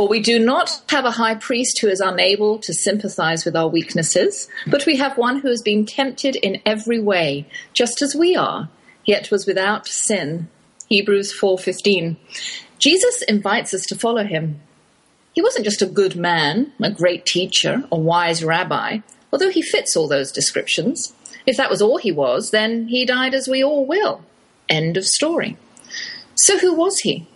[0.00, 3.68] For we do not have a high priest who is unable to sympathize with our
[3.68, 8.34] weaknesses, but we have one who has been tempted in every way, just as we
[8.34, 8.70] are,
[9.04, 10.48] yet was without sin.
[10.88, 12.16] Hebrews 4:15.
[12.78, 14.62] Jesus invites us to follow him.
[15.34, 19.98] He wasn't just a good man, a great teacher, a wise rabbi, although he fits
[19.98, 21.12] all those descriptions.
[21.44, 24.22] If that was all he was, then he died as we all will.
[24.66, 25.58] End of story.
[26.34, 27.26] So who was he?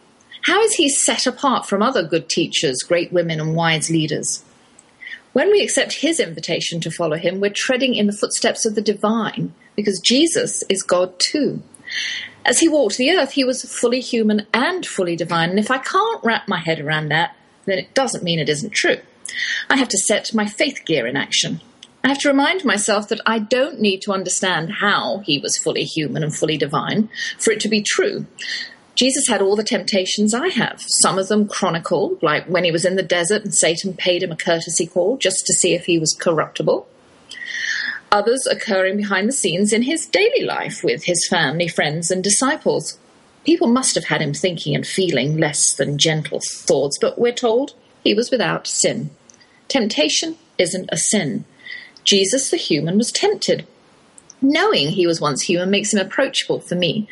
[0.44, 4.44] How is he set apart from other good teachers, great women, and wise leaders?
[5.32, 8.82] When we accept his invitation to follow him, we're treading in the footsteps of the
[8.82, 11.62] divine, because Jesus is God too.
[12.44, 15.78] As he walked the earth, he was fully human and fully divine, and if I
[15.78, 18.98] can't wrap my head around that, then it doesn't mean it isn't true.
[19.70, 21.62] I have to set my faith gear in action.
[22.04, 25.84] I have to remind myself that I don't need to understand how he was fully
[25.84, 27.08] human and fully divine
[27.38, 28.26] for it to be true.
[28.94, 32.84] Jesus had all the temptations I have, some of them chronicled, like when he was
[32.84, 35.98] in the desert and Satan paid him a courtesy call just to see if he
[35.98, 36.86] was corruptible.
[38.12, 42.96] Others occurring behind the scenes in his daily life with his family, friends, and disciples.
[43.44, 47.74] People must have had him thinking and feeling less than gentle thoughts, but we're told
[48.04, 49.10] he was without sin.
[49.66, 51.44] Temptation isn't a sin.
[52.04, 53.66] Jesus, the human, was tempted.
[54.40, 57.08] Knowing he was once human makes him approachable for me.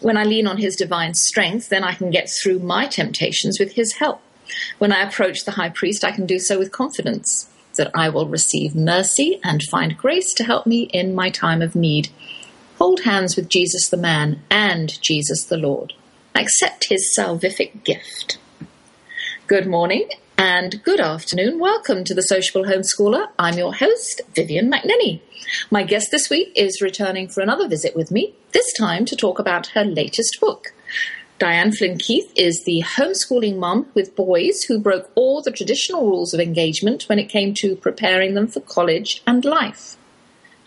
[0.00, 3.72] When I lean on his divine strength, then I can get through my temptations with
[3.72, 4.20] his help.
[4.78, 8.28] When I approach the high priest, I can do so with confidence that I will
[8.28, 12.08] receive mercy and find grace to help me in my time of need.
[12.78, 15.92] Hold hands with Jesus the man and Jesus the Lord.
[16.34, 18.38] Accept his salvific gift.
[19.46, 21.58] Good morning and good afternoon.
[21.58, 23.26] Welcome to the Sociable Homeschooler.
[23.40, 25.20] I'm your host, Vivian McNinney.
[25.68, 29.40] My guest this week is returning for another visit with me, this time to talk
[29.40, 30.72] about her latest book.
[31.40, 36.32] Diane Flynn Keith is the homeschooling mom with boys who broke all the traditional rules
[36.32, 39.96] of engagement when it came to preparing them for college and life.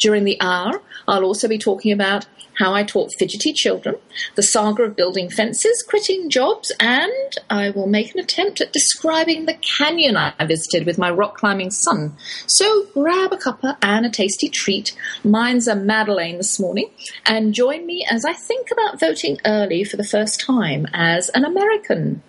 [0.02, 2.26] During the hour, I'll also be talking about
[2.56, 3.96] how I taught fidgety children,
[4.36, 9.46] the saga of building fences, quitting jobs, and I will make an attempt at describing
[9.46, 12.16] the canyon I visited with my rock climbing son.
[12.48, 14.96] So grab a cuppa and a tasty treat.
[15.24, 16.90] Mine's a Madeleine this morning,
[17.26, 21.46] and join me as I think about voting early for the first time as an
[21.46, 22.24] American.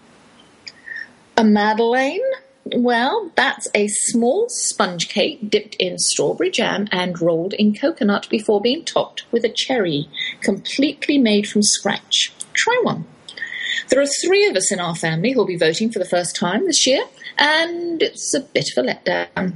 [1.38, 2.20] A Madeleine?
[2.64, 8.60] Well, that's a small sponge cake dipped in strawberry jam and rolled in coconut before
[8.60, 10.08] being topped with a cherry,
[10.40, 12.32] completely made from scratch.
[12.54, 13.04] Try one.
[13.88, 16.66] There are three of us in our family who'll be voting for the first time
[16.66, 17.02] this year,
[17.36, 19.54] and it's a bit of a letdown.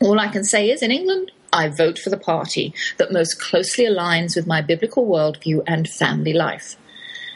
[0.00, 3.84] All I can say is, in England, I vote for the party that most closely
[3.84, 6.76] aligns with my biblical worldview and family life.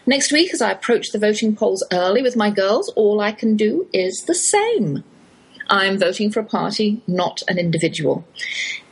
[0.06, 3.56] Next week, as I approach the voting polls early with my girls, all I can
[3.56, 5.04] do is the same.
[5.70, 8.24] I'm voting for a party, not an individual.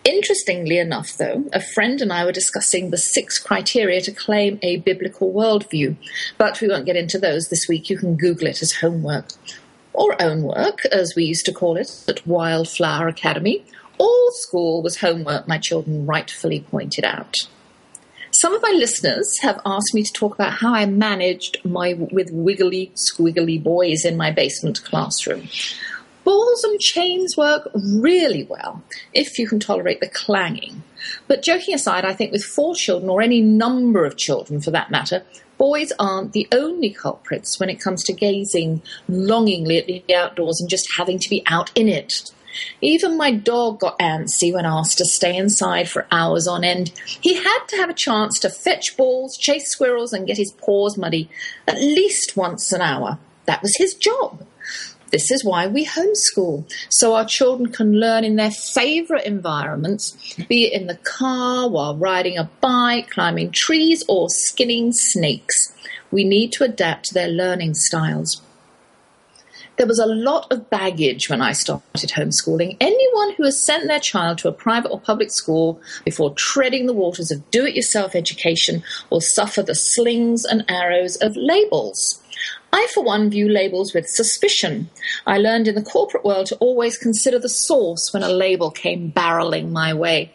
[0.05, 4.77] Interestingly enough, though, a friend and I were discussing the six criteria to claim a
[4.78, 5.97] biblical worldview,
[6.38, 7.91] but we won't get into those this week.
[7.91, 9.31] You can Google it as homework.
[9.93, 13.65] Or own work, as we used to call it at Wildflower Academy.
[13.99, 17.34] All school was homework, my children rightfully pointed out.
[18.31, 22.31] Some of my listeners have asked me to talk about how I managed my with
[22.31, 25.49] wiggly, squiggly boys in my basement classroom.
[26.29, 28.83] Balls and chains work really well
[29.15, 30.83] if you can tolerate the clanging.
[31.27, 34.91] But joking aside, I think with four children, or any number of children for that
[34.91, 35.23] matter,
[35.57, 40.69] boys aren't the only culprits when it comes to gazing longingly at the outdoors and
[40.69, 42.31] just having to be out in it.
[42.83, 46.93] Even my dog got antsy when asked to stay inside for hours on end.
[47.07, 50.99] He had to have a chance to fetch balls, chase squirrels, and get his paws
[50.99, 51.31] muddy
[51.67, 53.19] at least once an hour.
[53.47, 54.45] That was his job.
[55.10, 60.66] This is why we homeschool, so our children can learn in their favourite environments, be
[60.66, 65.72] it in the car, while riding a bike, climbing trees, or skinning snakes.
[66.10, 68.43] We need to adapt to their learning styles.
[69.78, 72.76] There was a lot of baggage when I started homeschooling.
[72.81, 76.93] Anyone who has sent their child to a private or public school before treading the
[76.93, 82.20] waters of do it yourself education will suffer the slings and arrows of labels.
[82.73, 84.91] I, for one, view labels with suspicion.
[85.26, 89.11] I learned in the corporate world to always consider the source when a label came
[89.12, 90.32] barreling my way.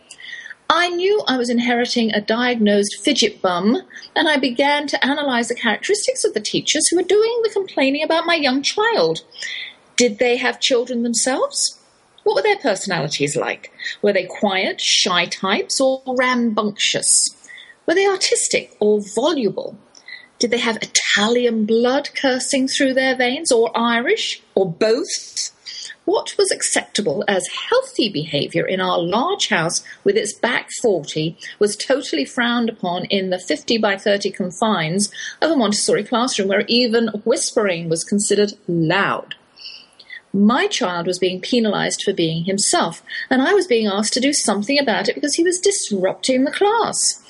[0.69, 3.83] I knew I was inheriting a diagnosed fidget bum,
[4.15, 8.01] and I began to analyze the characteristics of the teachers who were doing the complaining
[8.03, 9.24] about my young child.
[9.97, 11.80] Did they have children themselves?
[12.24, 13.71] What were their personalities like?
[14.01, 17.30] Were they quiet, shy types, or rambunctious?
[17.85, 19.77] Were they artistic or voluble?
[20.44, 25.51] Did they have Italian blood coursing through their veins, or Irish, or both?
[26.04, 31.78] What was acceptable as healthy behaviour in our large house with its back 40 was
[31.78, 35.10] totally frowned upon in the 50 by 30 confines
[35.42, 39.36] of a Montessori classroom where even whispering was considered loud.
[40.34, 44.34] My child was being penalised for being himself, and I was being asked to do
[44.34, 47.22] something about it because he was disrupting the class.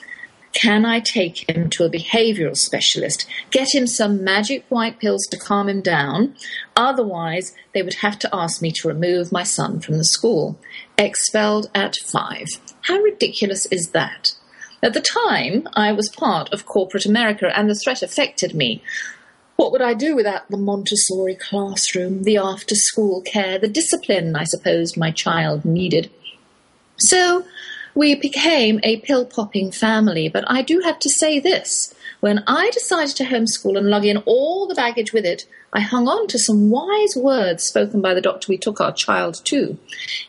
[0.53, 3.25] Can I take him to a behavioral specialist?
[3.49, 6.35] Get him some magic white pills to calm him down?
[6.75, 10.59] Otherwise, they would have to ask me to remove my son from the school.
[10.97, 12.47] Expelled at five.
[12.83, 14.35] How ridiculous is that?
[14.83, 18.83] At the time, I was part of corporate America and the threat affected me.
[19.55, 24.43] What would I do without the Montessori classroom, the after school care, the discipline I
[24.43, 26.11] supposed my child needed?
[26.97, 27.45] So
[27.95, 31.93] we became a pill popping family, but I do have to say this.
[32.19, 36.07] When I decided to homeschool and lug in all the baggage with it, I hung
[36.07, 39.77] on to some wise words spoken by the doctor we took our child to.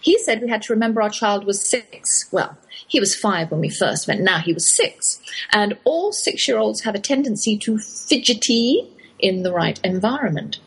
[0.00, 2.26] He said we had to remember our child was six.
[2.32, 2.56] Well,
[2.86, 5.20] he was five when we first met, now he was six.
[5.52, 10.58] And all six year olds have a tendency to fidgety in the right environment.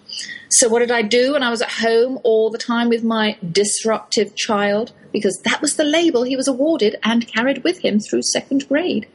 [0.50, 3.38] So, what did I do when I was at home all the time with my
[3.52, 4.94] disruptive child?
[5.12, 9.08] Because that was the label he was awarded and carried with him through second grade.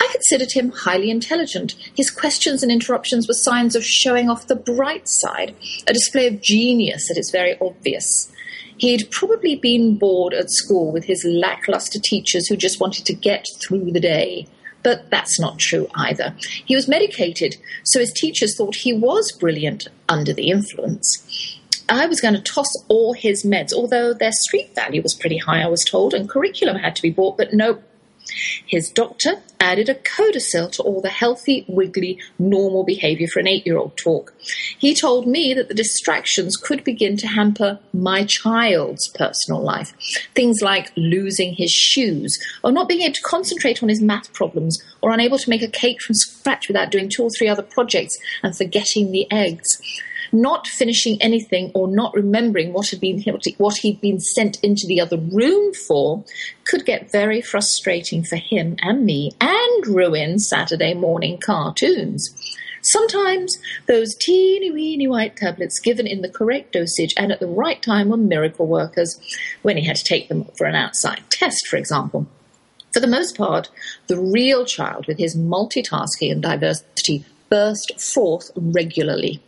[0.00, 1.74] I considered him highly intelligent.
[1.96, 5.54] His questions and interruptions were signs of showing off the bright side,
[5.86, 8.30] a display of genius that is very obvious.
[8.78, 13.44] He'd probably been bored at school with his lackluster teachers who just wanted to get
[13.60, 14.46] through the day.
[14.84, 16.34] But that's not true either.
[16.64, 21.57] He was medicated, so his teachers thought he was brilliant under the influence.
[21.88, 25.62] I was going to toss all his meds, although their street value was pretty high,
[25.62, 27.82] I was told, and curriculum had to be bought, but no,
[28.66, 33.66] his doctor added a codicil to all the healthy, wiggly, normal behavior for an eight
[33.66, 34.34] year old talk.
[34.78, 39.94] He told me that the distractions could begin to hamper my child's personal life.
[40.34, 44.82] Things like losing his shoes, or not being able to concentrate on his math problems,
[45.00, 48.18] or unable to make a cake from scratch without doing two or three other projects
[48.42, 49.80] and forgetting the eggs
[50.32, 53.22] not finishing anything or not remembering what had been
[53.58, 56.24] what he'd been sent into the other room for
[56.64, 62.34] could get very frustrating for him and me and ruin Saturday morning cartoons.
[62.82, 67.82] Sometimes those teeny weeny white tablets given in the correct dosage and at the right
[67.82, 69.20] time were miracle workers
[69.62, 72.26] when he had to take them for an outside test, for example.
[72.92, 73.68] For the most part,
[74.06, 79.42] the real child with his multitasking and diversity burst forth regularly.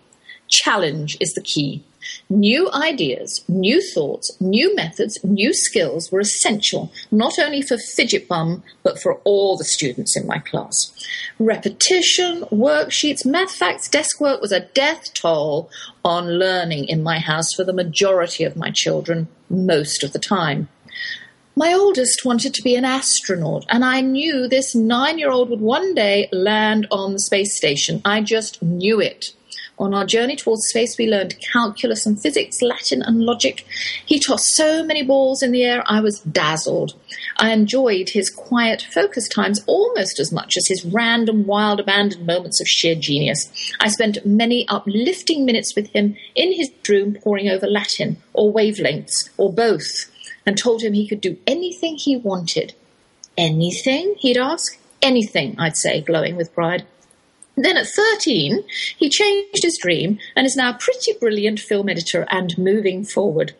[0.50, 1.82] Challenge is the key.
[2.28, 8.62] New ideas, new thoughts, new methods, new skills were essential, not only for Fidget Bum,
[8.82, 10.92] but for all the students in my class.
[11.38, 15.70] Repetition, worksheets, math facts, desk work was a death toll
[16.04, 20.68] on learning in my house for the majority of my children, most of the time.
[21.56, 25.60] My oldest wanted to be an astronaut, and I knew this nine year old would
[25.60, 28.00] one day land on the space station.
[28.04, 29.32] I just knew it.
[29.80, 33.64] On our journey towards space, we learned calculus and physics, Latin and logic.
[34.04, 37.00] He tossed so many balls in the air, I was dazzled.
[37.38, 42.60] I enjoyed his quiet, focused times almost as much as his random, wild, abandoned moments
[42.60, 43.72] of sheer genius.
[43.80, 49.30] I spent many uplifting minutes with him in his room poring over Latin, or wavelengths,
[49.38, 50.10] or both,
[50.44, 52.74] and told him he could do anything he wanted.
[53.38, 54.14] Anything?
[54.18, 54.78] he'd ask.
[55.00, 56.84] Anything, I'd say, glowing with pride.
[57.62, 58.64] Then at 13,
[58.96, 63.52] he changed his dream and is now a pretty brilliant film editor and moving forward.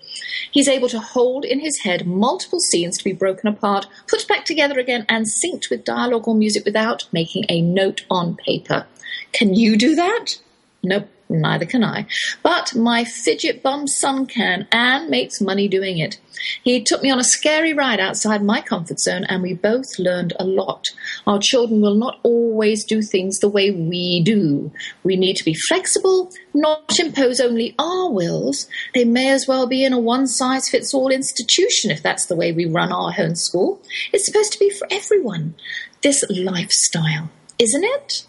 [0.51, 4.47] He's able to hold in his head multiple scenes to be broken apart, put back
[4.47, 8.87] together again, and synced with dialogue or music without making a note on paper.
[9.33, 10.37] Can you do that?
[10.83, 11.09] Nope.
[11.31, 12.07] Neither can I.
[12.43, 16.19] But my fidget bum son can and makes money doing it.
[16.65, 20.33] He took me on a scary ride outside my comfort zone and we both learned
[20.41, 20.87] a lot.
[21.29, 24.73] Our children will not always do things the way we do.
[25.05, 28.67] We need to be flexible, not impose only our wills.
[28.93, 32.37] They may as well be in a one size fits all institution if that's the
[32.37, 33.81] way we run our home school.
[34.13, 35.55] It's supposed to be for everyone.
[36.03, 38.25] This lifestyle, isn't it?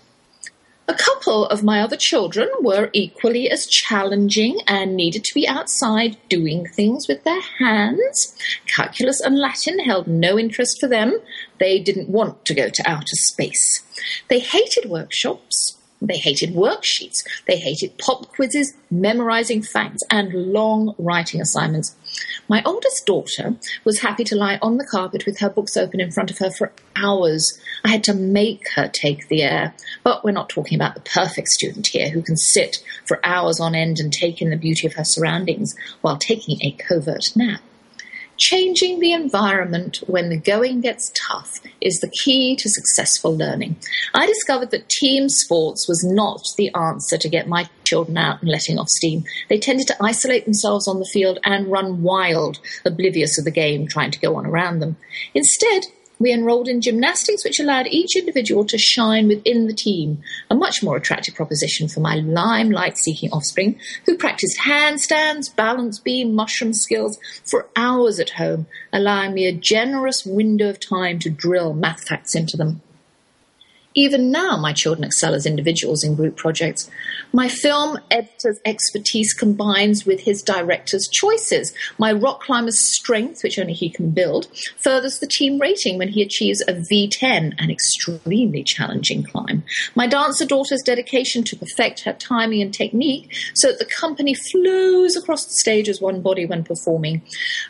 [0.87, 6.17] A couple of my other children were equally as challenging and needed to be outside
[6.27, 8.35] doing things with their hands.
[8.65, 11.19] Calculus and Latin held no interest for them.
[11.59, 13.83] They didn't want to go to outer space.
[14.27, 15.77] They hated workshops.
[16.01, 17.23] They hated worksheets.
[17.45, 21.95] They hated pop quizzes, memorizing facts, and long writing assignments.
[22.47, 26.11] My oldest daughter was happy to lie on the carpet with her books open in
[26.11, 27.59] front of her for hours.
[27.85, 29.75] I had to make her take the air.
[30.03, 33.75] But we're not talking about the perfect student here who can sit for hours on
[33.75, 37.61] end and take in the beauty of her surroundings while taking a covert nap.
[38.41, 43.75] Changing the environment when the going gets tough is the key to successful learning.
[44.15, 48.49] I discovered that team sports was not the answer to get my children out and
[48.49, 49.25] letting off steam.
[49.47, 53.87] They tended to isolate themselves on the field and run wild, oblivious of the game
[53.87, 54.97] trying to go on around them.
[55.35, 55.83] Instead,
[56.21, 60.83] we enrolled in gymnastics, which allowed each individual to shine within the team, a much
[60.83, 67.17] more attractive proposition for my limelight seeking offspring who practiced handstands, balance beam, mushroom skills
[67.43, 72.35] for hours at home, allowing me a generous window of time to drill math facts
[72.35, 72.81] into them.
[73.93, 76.89] Even now, my children excel as individuals in group projects.
[77.33, 81.73] My film editor's expertise combines with his director's choices.
[81.97, 86.21] My rock climber's strength, which only he can build, furthers the team rating when he
[86.21, 89.63] achieves a V10, an extremely challenging climb.
[89.95, 95.17] My dancer daughter's dedication to perfect her timing and technique so that the company flows
[95.17, 97.21] across the stage as one body when performing.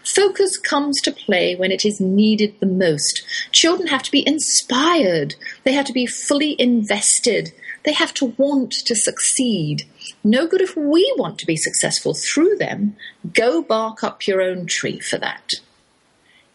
[0.03, 3.23] Focus comes to play when it is needed the most.
[3.51, 5.33] Children have to be inspired.
[5.63, 7.53] They have to be fully invested.
[7.83, 9.83] They have to want to succeed.
[10.23, 12.95] No good if we want to be successful through them.
[13.33, 15.53] Go bark up your own tree for that.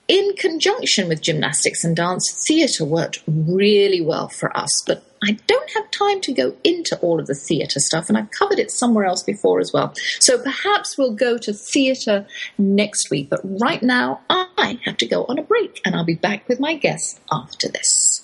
[0.09, 5.71] In conjunction with gymnastics and dance, theatre worked really well for us, but I don't
[5.73, 9.05] have time to go into all of the theatre stuff, and I've covered it somewhere
[9.05, 9.93] else before as well.
[10.21, 12.25] So perhaps we'll go to theatre
[12.57, 16.15] next week, but right now I have to go on a break, and I'll be
[16.15, 18.16] back with my guests after this.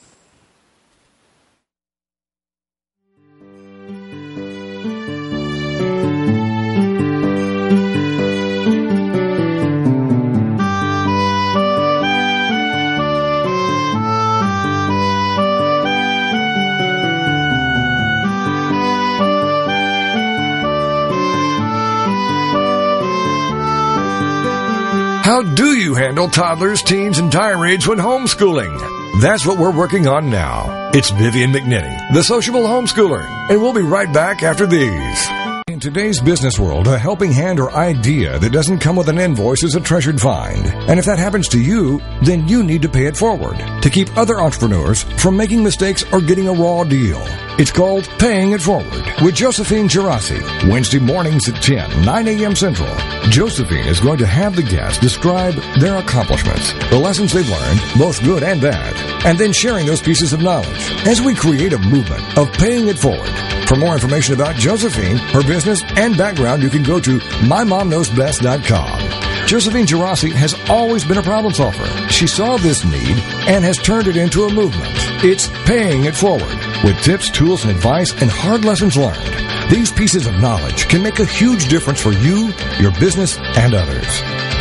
[25.22, 29.20] How do you handle toddlers, teens, and tirades when homeschooling?
[29.20, 30.90] That's what we're working on now.
[30.94, 35.28] It's Vivian McNinney, the sociable homeschooler, and we'll be right back after these.
[35.68, 39.62] In today's business world, a helping hand or idea that doesn't come with an invoice
[39.62, 40.66] is a treasured find.
[40.66, 44.16] And if that happens to you, then you need to pay it forward to keep
[44.16, 47.24] other entrepreneurs from making mistakes or getting a raw deal.
[47.62, 52.56] It's called Paying It Forward with Josephine Girassi, Wednesday mornings at 10, 9 a.m.
[52.56, 52.92] Central.
[53.30, 58.20] Josephine is going to have the guests describe their accomplishments, the lessons they've learned, both
[58.24, 62.36] good and bad, and then sharing those pieces of knowledge as we create a movement
[62.36, 63.30] of paying it forward.
[63.68, 69.46] For more information about Josephine, her business, and background, you can go to mymomknowsbest.com.
[69.46, 71.86] Josephine Girassi has always been a problem solver.
[72.08, 74.90] She saw this need and has turned it into a movement.
[75.22, 79.70] It's paying it forward with tips, tools, and advice and hard lessons learned.
[79.70, 84.06] These pieces of knowledge can make a huge difference for you, your business, and others.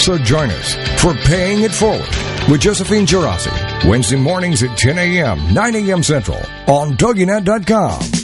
[0.04, 2.08] So join us for Paying It Forward
[2.50, 6.04] with Josephine Girassi, Wednesday mornings at 10 a.m., 9 a.m.
[6.04, 8.21] Central on TogiNet.com.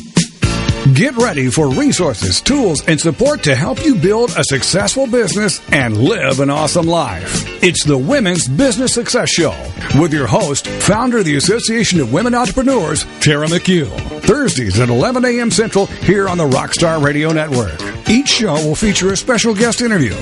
[0.94, 5.98] Get ready for resources, tools, and support to help you build a successful business and
[5.98, 7.44] live an awesome life.
[7.63, 9.56] It's the Women's Business Success Show
[10.00, 13.89] with your host, founder of the Association of Women Entrepreneurs, Tara McHugh.
[14.22, 15.51] Thursdays at 11 a.m.
[15.51, 17.97] Central here on the Rockstar Radio Network.
[18.10, 20.16] Each show will feature a special guest interview.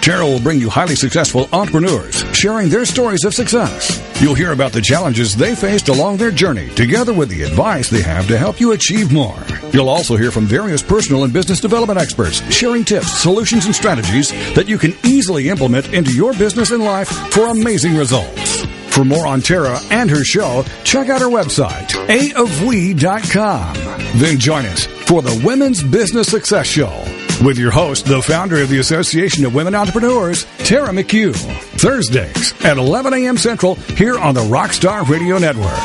[0.00, 4.02] Tara will bring you highly successful entrepreneurs sharing their stories of success.
[4.20, 8.02] You'll hear about the challenges they faced along their journey, together with the advice they
[8.02, 9.38] have to help you achieve more.
[9.72, 14.30] You'll also hear from various personal and business development experts sharing tips, solutions, and strategies
[14.54, 18.64] that you can easily implement into your business and life for amazing results.
[18.88, 23.74] For more on Tara and her show, check out her website, aofwe.com.
[24.18, 27.04] Then join us for the Women's Business Success Show
[27.42, 31.34] with your host, the founder of the Association of Women Entrepreneurs, Tara McHugh.
[31.80, 33.36] Thursdays at 11 a.m.
[33.36, 35.78] Central here on the Rockstar Radio Network.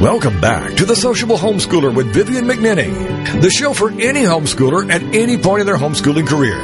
[0.00, 5.02] Welcome back to the Sociable Homeschooler with Vivian McNinney, the show for any homeschooler at
[5.14, 6.58] any point in their homeschooling career.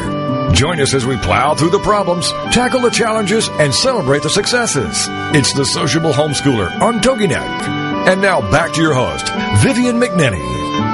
[0.53, 5.07] Join us as we plow through the problems, tackle the challenges, and celebrate the successes.
[5.35, 7.39] It's the Sociable Homeschooler on TogiNet.
[8.09, 9.29] And now back to your host,
[9.63, 10.90] Vivian McNinney.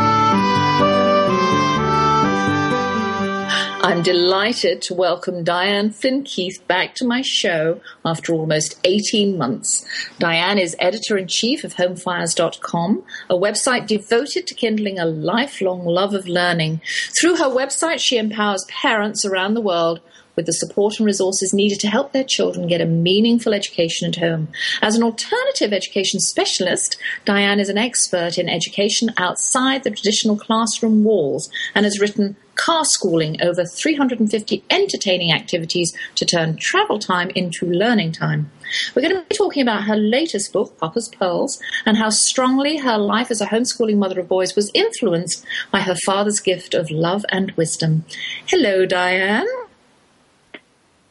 [3.87, 9.87] I'm delighted to welcome Diane Flynn Keith back to my show after almost 18 months.
[10.19, 16.15] Diane is editor in chief of homefires.com, a website devoted to kindling a lifelong love
[16.15, 16.81] of learning.
[17.17, 20.01] Through her website, she empowers parents around the world
[20.35, 24.17] with the support and resources needed to help their children get a meaningful education at
[24.17, 24.49] home.
[24.83, 31.05] As an alternative education specialist, Diane is an expert in education outside the traditional classroom
[31.05, 38.13] walls and has written Carschooling over 350 entertaining activities to turn travel time into learning
[38.13, 38.51] time.
[38.95, 42.99] We're going to be talking about her latest book, Papa's Pearls, and how strongly her
[42.99, 47.25] life as a homeschooling mother of boys was influenced by her father's gift of love
[47.29, 48.05] and wisdom.
[48.47, 49.47] Hello, Diane.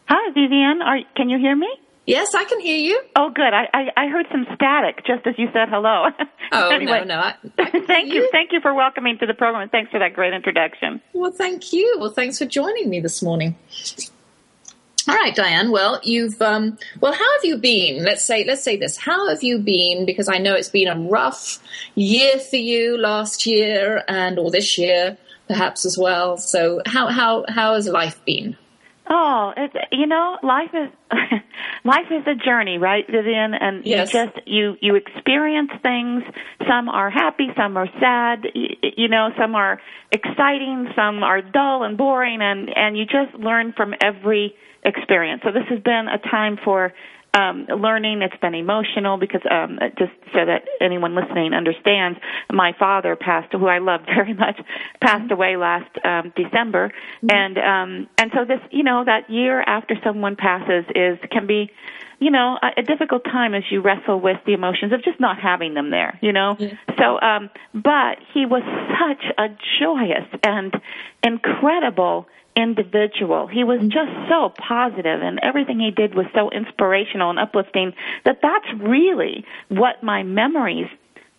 [0.07, 0.81] Hi, Vivian.
[0.81, 1.69] Are, can you hear me?
[2.05, 3.01] Yes, I can hear you.
[3.15, 3.51] Oh, good.
[3.51, 6.07] I, I, I heard some static just as you said hello.
[6.51, 7.19] Oh anyway, no, no.
[7.21, 8.21] I, I thank you.
[8.21, 8.29] you.
[8.31, 11.01] Thank you for welcoming to the program, and thanks for that great introduction.
[11.12, 11.97] Well, thank you.
[12.00, 13.55] Well, thanks for joining me this morning.
[15.07, 15.71] All right, Diane.
[15.71, 18.03] Well, you've um, well, how have you been?
[18.03, 18.95] Let's say let's say this.
[18.95, 20.05] How have you been?
[20.05, 21.57] Because I know it's been a rough
[21.95, 26.38] year for you last year and or this year, perhaps as well.
[26.38, 28.55] So, how how how has life been?
[29.07, 30.89] Oh, it's, you know, life is
[31.83, 33.53] life is a journey, right, Vivian?
[33.53, 34.13] And yes.
[34.13, 36.24] you just you you experience things.
[36.67, 38.47] Some are happy, some are sad.
[38.55, 39.79] You, you know, some are
[40.12, 45.41] exciting, some are dull and boring, and and you just learn from every experience.
[45.43, 46.93] So this has been a time for
[47.35, 48.21] um, learning.
[48.21, 52.19] It's been emotional because um, just so that anyone listening understands,
[52.51, 54.59] my father passed, who I loved very much,
[55.01, 56.91] passed away last um, December,
[57.24, 57.27] mm-hmm.
[57.31, 61.71] and um, and so this, you know, that year after someone passes is can be
[62.19, 65.37] you know, a, a difficult time as you wrestle with the emotions of just not
[65.39, 66.55] having them there, you know.
[66.57, 66.74] Yeah.
[66.98, 68.63] So, um, but he was
[69.00, 70.74] such a joyous and
[71.24, 73.48] incredible individual.
[73.48, 78.39] He was just so positive and everything he did was so inspirational and uplifting that
[78.41, 80.87] that's really what my memories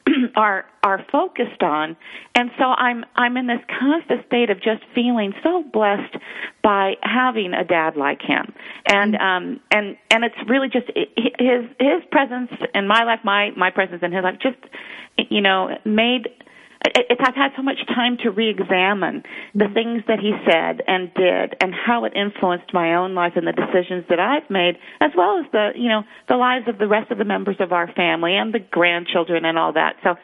[0.37, 1.97] are are focused on.
[2.35, 6.17] And so i'm i'm in this constant state of just feeling so blessed
[6.63, 8.53] by having a dad like him.
[8.87, 13.71] And um and and it's really just his his presence in my life my my
[13.71, 14.59] presence in his life just
[15.31, 16.29] you know made
[16.85, 19.23] it, I've had so much time to re-examine
[19.55, 23.47] the things that he said and did, and how it influenced my own life and
[23.47, 26.89] the decisions that I've made, as well as the you know the lives of the
[26.89, 29.97] rest of the members of our family and the grandchildren and all that.
[30.03, 30.17] So,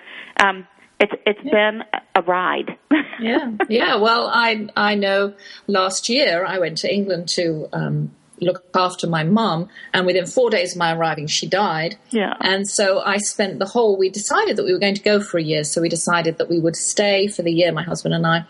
[0.45, 0.67] um,
[1.01, 1.53] it's it's yeah.
[1.53, 1.83] been
[2.15, 2.77] a ride.
[3.21, 3.97] yeah, yeah.
[3.97, 5.35] Well, I I know
[5.67, 8.13] last year I went to England to um,
[8.43, 9.69] look after my mum.
[9.95, 11.97] And within four days of my arriving, she died.
[12.11, 12.35] Yeah.
[12.41, 15.39] And so I spent the whole, we decided that we were going to go for
[15.39, 15.65] a year.
[15.65, 18.45] So we decided that we would stay for the year, my husband and I.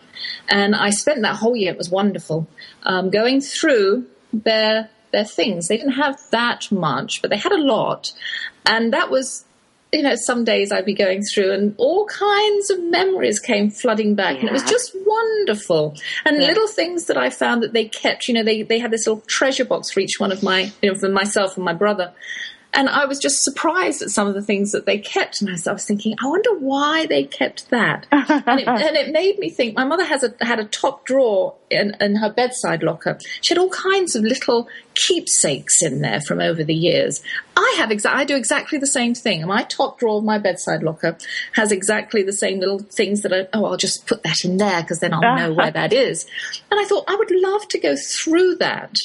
[0.49, 2.47] And I spent that whole year, it was wonderful,
[2.83, 5.67] um, going through their, their things.
[5.67, 8.11] They didn't have that much, but they had a lot.
[8.65, 9.45] And that was
[9.93, 14.15] you know, some days I'd be going through and all kinds of memories came flooding
[14.15, 14.35] back.
[14.35, 14.39] Yeah.
[14.41, 15.95] And it was just wonderful.
[16.25, 16.47] And yeah.
[16.47, 19.21] little things that I found that they kept, you know, they, they had this little
[19.27, 22.11] treasure box for each one of my, you know, for myself and my brother.
[22.73, 25.41] And I was just surprised at some of the things that they kept.
[25.41, 28.07] And I was thinking, I wonder why they kept that.
[28.11, 31.55] and, it, and, it, made me think my mother has a, had a top drawer
[31.69, 33.19] in, in her bedside locker.
[33.41, 37.21] She had all kinds of little keepsakes in there from over the years.
[37.55, 39.45] I have exa- I do exactly the same thing.
[39.45, 41.15] My top drawer of my bedside locker
[41.51, 44.81] has exactly the same little things that I, oh, I'll just put that in there
[44.81, 46.25] because then I'll know where that is.
[46.71, 48.95] And I thought I would love to go through that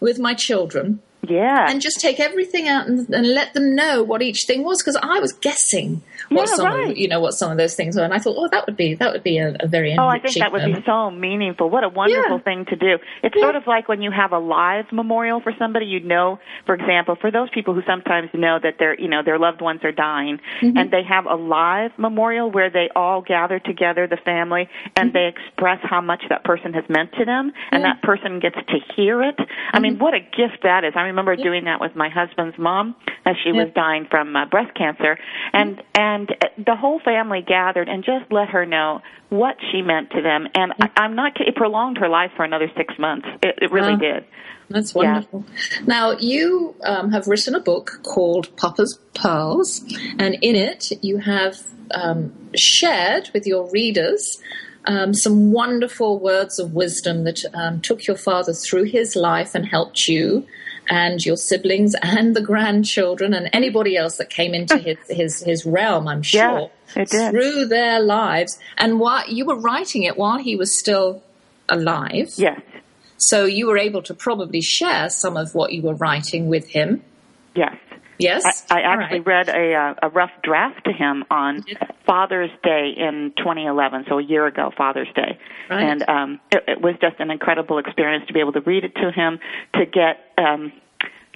[0.00, 1.66] with my children yeah.
[1.68, 4.96] And just take everything out and, and let them know what each thing was because
[4.96, 6.90] I was guessing what yeah, some right.
[6.90, 8.76] of, you know what some of those things were and I thought oh that would
[8.76, 10.84] be that would be a, a very Oh, I think that would moment.
[10.84, 11.68] be so meaningful.
[11.68, 12.42] What a wonderful yeah.
[12.42, 12.98] thing to do.
[13.22, 13.42] It's yeah.
[13.42, 17.16] sort of like when you have a live memorial for somebody you know, for example,
[17.20, 20.38] for those people who sometimes know that their you know their loved ones are dying
[20.62, 20.76] mm-hmm.
[20.76, 25.16] and they have a live memorial where they all gather together the family and mm-hmm.
[25.16, 28.78] they express how much that person has meant to them and that person gets to
[28.96, 29.38] hear it.
[29.72, 30.02] I mean, mm-hmm.
[30.02, 30.94] what a gift that is.
[30.96, 34.74] I remember doing that with my husband's mom as she was dying from uh, breast
[34.76, 35.18] cancer,
[35.52, 40.22] and and the whole family gathered and just let her know what she meant to
[40.22, 40.48] them.
[40.54, 41.40] And I, I'm not.
[41.40, 43.28] It prolonged her life for another six months.
[43.42, 43.98] It, it really Wow.
[43.98, 44.24] did.
[44.68, 45.44] That's wonderful.
[45.86, 49.80] Now, you um, have written a book called Papa's Pearls,
[50.18, 51.56] and in it you have
[51.92, 54.40] um, shared with your readers
[54.86, 59.66] um, some wonderful words of wisdom that um, took your father through his life and
[59.66, 60.46] helped you
[60.90, 65.64] and your siblings and the grandchildren and anybody else that came into his, his, his
[65.64, 67.30] realm, I'm Yeah, sure, did.
[67.30, 68.58] through their lives.
[68.76, 71.22] And while you were writing it while he was still
[71.68, 72.30] alive.
[72.36, 72.60] Yes.
[73.16, 77.02] So you were able to probably share some of what you were writing with him.
[77.54, 77.76] Yes.
[78.18, 79.46] Yes, I, I actually right.
[79.46, 81.64] read a uh, a rough draft to him on
[82.04, 85.38] Father's Day in 2011, so a year ago, Father's Day,
[85.70, 85.82] Right.
[85.82, 88.94] and um, it, it was just an incredible experience to be able to read it
[88.96, 89.38] to him,
[89.74, 90.72] to get um,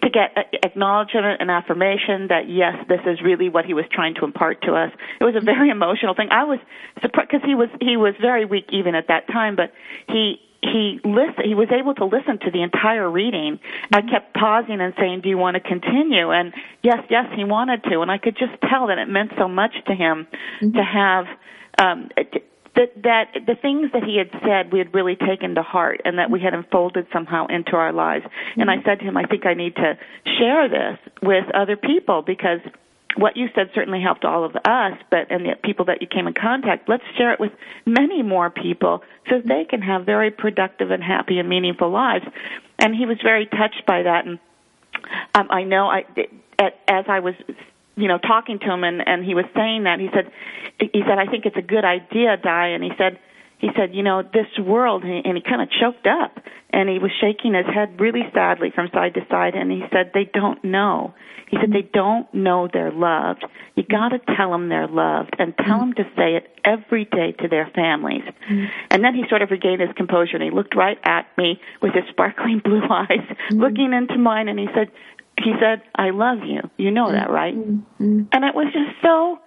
[0.03, 4.15] to get a- acknowledgement and affirmation that yes, this is really what he was trying
[4.15, 4.93] to impart to us.
[5.21, 6.29] It was a very emotional thing.
[6.31, 6.59] I was
[7.01, 9.73] surprised because he was he was very weak even at that time, but
[10.09, 13.59] he he listen he was able to listen to the entire reading.
[13.93, 17.85] I kept pausing and saying, "Do you want to continue?" And yes, yes, he wanted
[17.85, 20.27] to, and I could just tell that it meant so much to him
[20.61, 21.27] to have
[21.79, 22.11] um
[22.77, 26.19] that that the things that he had said we had really taken to heart and
[26.19, 28.25] that we had unfolded somehow into our lives.
[28.57, 29.99] And I said to him, I think I need to
[30.39, 32.61] share this with other people because
[33.17, 36.27] what you said certainly helped all of us, but and the people that you came
[36.27, 37.53] in contact, let's share it with
[37.87, 42.25] many more people so they can have very productive and happy and meaningful lives.
[42.79, 44.39] And he was very touched by that and
[45.35, 46.05] um, I know I
[46.59, 47.35] at, as I was
[47.97, 50.01] you know talking to him and and he was saying that.
[50.01, 50.31] He said
[50.79, 52.69] he said I think it's a good idea Di.
[52.69, 53.19] And he said
[53.59, 56.39] he said you know this world and he, he kind of choked up
[56.71, 60.11] and he was shaking his head really sadly from side to side and he said
[60.13, 61.15] they don't know.
[61.49, 61.73] He said mm-hmm.
[61.73, 63.45] they don't know they're loved.
[63.77, 63.93] You mm-hmm.
[63.93, 65.91] got to tell them they're loved and tell mm-hmm.
[65.91, 68.25] them to say it every day to their families.
[68.91, 71.93] And then he sort of regained his composure and he looked right at me with
[71.93, 74.91] his sparkling blue eyes looking into mine and he said
[75.39, 79.39] he said i love you you know that right and it was just so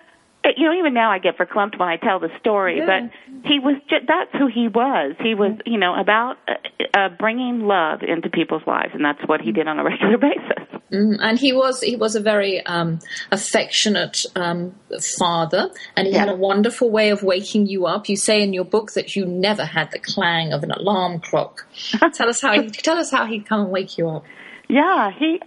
[0.56, 2.86] you know even now i get verklempt when i tell the story Yeah.
[2.86, 6.54] but he was just that's who he was he was you know about uh,
[6.98, 10.68] uh, bringing love into people's lives and that's what he did on a regular basis
[10.92, 13.00] Mm, and he was he was a very um,
[13.34, 14.74] affectionate um,
[15.20, 18.08] father, and he had a wonderful way of waking you up.
[18.08, 21.68] You say in your book that you never had the clang of an alarm clock.
[22.14, 24.24] tell us how he, tell us how he'd come and wake you up.
[24.70, 25.42] Yeah, he.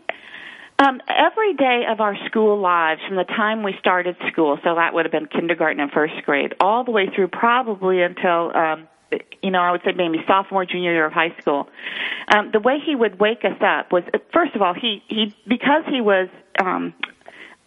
[0.81, 4.95] Um, every day of our school lives, from the time we started school, so that
[4.95, 8.89] would have been kindergarten and first grade, all the way through probably until, um,
[9.43, 11.69] you know, I would say maybe sophomore, junior year of high school.
[12.35, 15.85] Um, the way he would wake us up was, first of all, he he because
[15.87, 16.29] he was.
[16.59, 16.95] Um,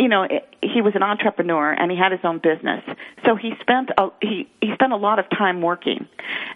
[0.04, 0.28] you know
[0.62, 2.84] he was an entrepreneur and he had his own business.
[3.26, 6.08] So he spent a he he spent a lot of time working.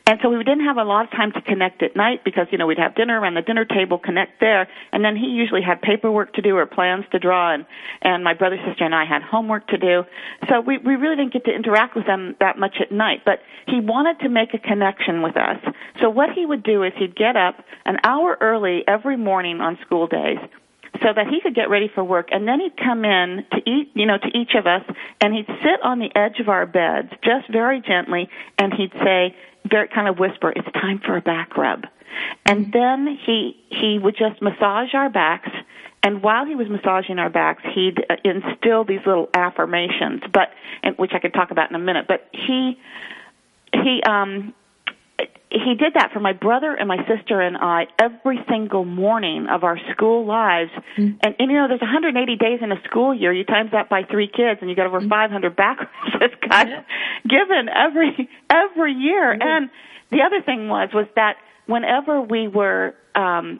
[0.05, 2.57] And so we didn't have a lot of time to connect at night because you
[2.57, 4.67] know we'd have dinner around the dinner table connect there.
[4.91, 7.53] And then he usually had paperwork to do or plans to draw.
[7.53, 7.65] And
[8.01, 10.03] and my brother sister and I had homework to do.
[10.49, 13.21] So we we really didn't get to interact with them that much at night.
[13.23, 15.63] But he wanted to make a connection with us.
[16.01, 19.79] So what he would do is he'd get up an hour early every morning on
[19.85, 20.39] school days
[21.01, 22.29] so that he could get ready for work.
[22.31, 24.83] And then he'd come in to eat you know to each of us
[25.21, 29.35] and he'd sit on the edge of our beds just very gently and he'd say
[29.69, 31.85] very kind of whisper it's time for a back rub.
[32.45, 35.49] And then he he would just massage our backs
[36.03, 40.49] and while he was massaging our backs he'd uh, instill these little affirmations but
[40.83, 42.79] and which I could talk about in a minute but he
[43.73, 44.53] he um
[45.63, 49.63] he did that for my brother and my sister and I every single morning of
[49.63, 50.71] our school lives.
[50.97, 51.19] Mm.
[51.23, 53.31] And, and you know, there's 180 days in a school year.
[53.33, 55.09] You times that by three kids, and you got over mm.
[55.09, 56.67] 500 back rubs guys
[57.23, 59.35] given every every year.
[59.35, 59.43] Mm.
[59.43, 59.69] And
[60.11, 63.59] the other thing was was that whenever we were um,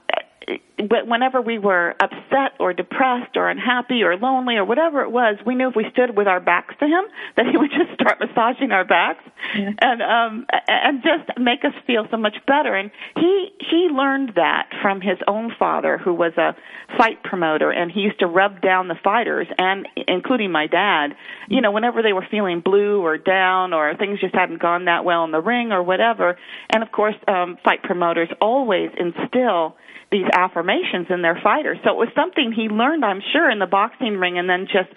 [0.79, 5.55] whenever we were upset or depressed or unhappy or lonely or whatever it was, we
[5.55, 7.03] knew if we stood with our backs to him
[7.35, 12.07] that he would just start massaging our backs and um and just make us feel
[12.11, 12.75] so much better.
[12.75, 16.55] And he he learned that from his own father who was a
[16.97, 21.15] fight promoter and he used to rub down the fighters and including my dad,
[21.49, 25.03] you know, whenever they were feeling blue or down or things just hadn't gone that
[25.03, 26.37] well in the ring or whatever.
[26.69, 29.75] And of course, um fight promoters always instill
[30.11, 31.77] these affirmations in their fighters.
[31.83, 34.89] So it was something he learned, I'm sure, in the boxing ring, and then just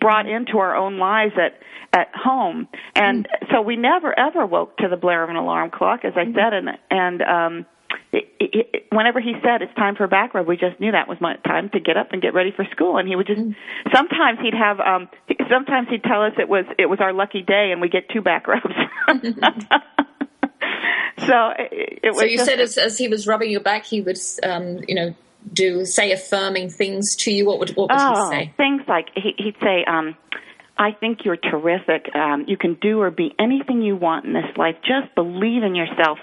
[0.00, 1.60] brought into our own lives at
[1.92, 2.68] at home.
[2.94, 6.24] And so we never ever woke to the blare of an alarm clock, as I
[6.24, 7.66] said, and and um,
[8.12, 11.08] it, it, whenever he said it's time for a back rub, we just knew that
[11.08, 12.98] was my time to get up and get ready for school.
[12.98, 13.40] And he would just
[13.94, 15.08] sometimes he'd have um
[15.50, 18.22] sometimes he'd tell us it was it was our lucky day and we get two
[18.22, 18.64] back rubs.
[21.26, 22.18] so it, it was.
[22.18, 24.94] So you just, said as, as he was rubbing your back, he would, um, you
[24.94, 25.14] know,
[25.52, 27.46] do say affirming things to you.
[27.46, 28.52] What would what would oh, he say?
[28.56, 30.16] things like he, he'd say, um,
[30.78, 32.14] "I think you're terrific.
[32.14, 34.76] Um, you can do or be anything you want in this life.
[34.82, 36.18] Just believe in yourself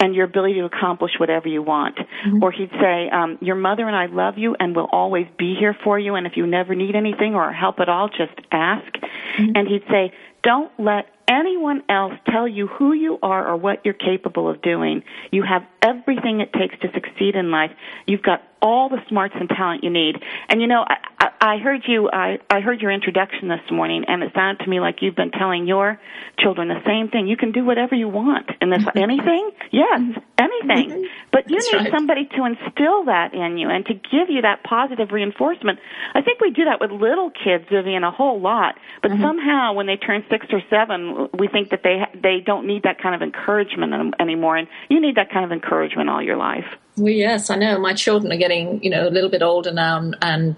[0.00, 2.42] and your ability to accomplish whatever you want." Mm-hmm.
[2.42, 5.76] Or he'd say, um, "Your mother and I love you and will always be here
[5.84, 6.14] for you.
[6.14, 9.52] And if you never need anything or help at all, just ask." Mm-hmm.
[9.54, 13.92] And he'd say, "Don't let." Anyone else tell you who you are or what you're
[13.92, 15.02] capable of doing.
[15.30, 17.70] You have everything it takes to succeed in life.
[18.06, 20.16] You've got all the smarts and talent you need.
[20.48, 20.96] And you know, I,
[21.40, 22.08] I, heard you.
[22.12, 25.30] I, I heard your introduction this morning, and it sounded to me like you've been
[25.30, 26.00] telling your
[26.38, 27.26] children the same thing.
[27.28, 28.84] You can do whatever you want in this.
[28.96, 29.50] anything?
[29.70, 30.20] Yes, mm-hmm.
[30.38, 30.90] Anything.
[30.90, 31.02] Mm-hmm.
[31.32, 31.92] But you That's need right.
[31.92, 35.78] somebody to instill that in you and to give you that positive reinforcement.
[36.14, 38.76] I think we do that with little kids, Vivian, a whole lot.
[39.02, 39.22] But mm-hmm.
[39.22, 43.00] somehow, when they turn six or seven, we think that they they don't need that
[43.00, 44.56] kind of encouragement anymore.
[44.56, 46.66] And you need that kind of encouragement all your life.
[46.98, 47.78] Well, yes, I know.
[47.78, 50.56] My children are getting, you know, a little bit older now, and, and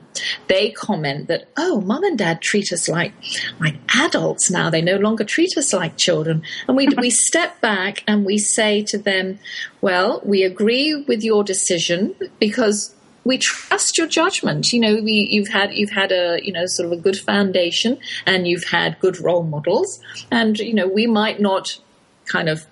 [0.49, 3.13] they comment that, "Oh, mum and dad treat us like
[3.61, 4.71] like adults now.
[4.71, 8.83] They no longer treat us like children." And we we step back and we say
[8.85, 9.39] to them,
[9.81, 14.73] "Well, we agree with your decision because." We trust your judgment.
[14.73, 17.99] You know, we, you've had you've had a you know sort of a good foundation,
[18.25, 21.79] and you've had good role models, and you know we might not
[22.25, 22.65] kind of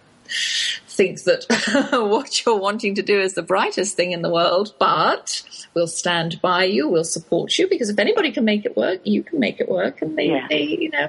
[0.99, 1.47] think that
[2.11, 6.41] what you're wanting to do is the brightest thing in the world, but we'll stand
[6.43, 9.61] by you, we'll support you, because if anybody can make it work, you can make
[9.61, 10.03] it work.
[10.03, 10.47] And they, Yeah.
[10.51, 11.09] they you know,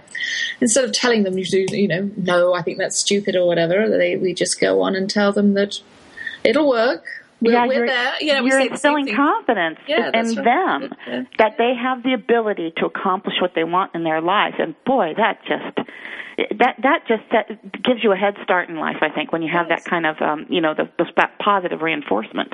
[0.62, 3.89] instead of telling them, you do, you know, no, I think that's stupid or whatever,
[3.89, 5.82] they, we just go on and tell them that
[6.43, 7.04] it'll work.
[7.41, 8.13] We're, yeah, we're you're, there.
[8.21, 10.43] You know, you're say the instilling confidence Yeah, in right.
[10.43, 11.23] them Yeah.
[11.39, 14.58] that they have the ability to accomplish what they want in their lives.
[14.60, 15.89] And boy, that just
[16.58, 18.97] that that just set, gives you a head start in life.
[19.02, 21.82] I think when you have that kind of um, you know the, the that positive
[21.82, 22.54] reinforcement.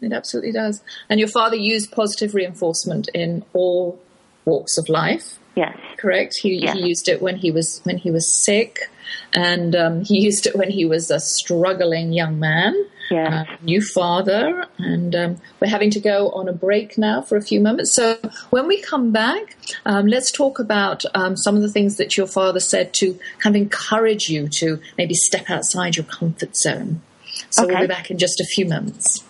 [0.00, 0.82] It absolutely does.
[1.08, 4.00] And your father used positive reinforcement in all
[4.44, 5.38] walks of life.
[5.56, 5.76] Yes.
[5.96, 6.74] correct he, Yeah.
[6.74, 8.90] he used it when he was when he was sick
[9.32, 12.74] and um, he used it when he was a struggling young man
[13.10, 13.32] Yes.
[13.48, 17.42] uh, new father and um, we're having to go on a break now for a
[17.42, 17.92] few moments.
[17.92, 18.18] So
[18.50, 22.26] when we come back um, let's talk about um, some of the things that your
[22.26, 27.02] father said to kind of encourage you to maybe step outside your comfort zone.
[27.50, 29.22] So we'll be back in just a few moments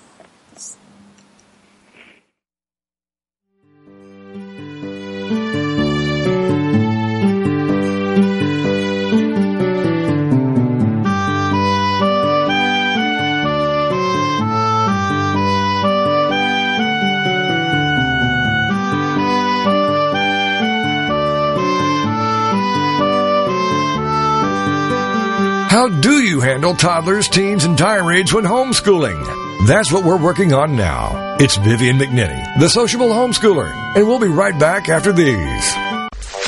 [25.77, 29.67] How do you handle toddlers, teens, and tirades when homeschooling?
[29.67, 31.37] That's what we're working on now.
[31.39, 35.86] It's Vivian McNinney, the sociable homeschooler, and we'll be right back after these.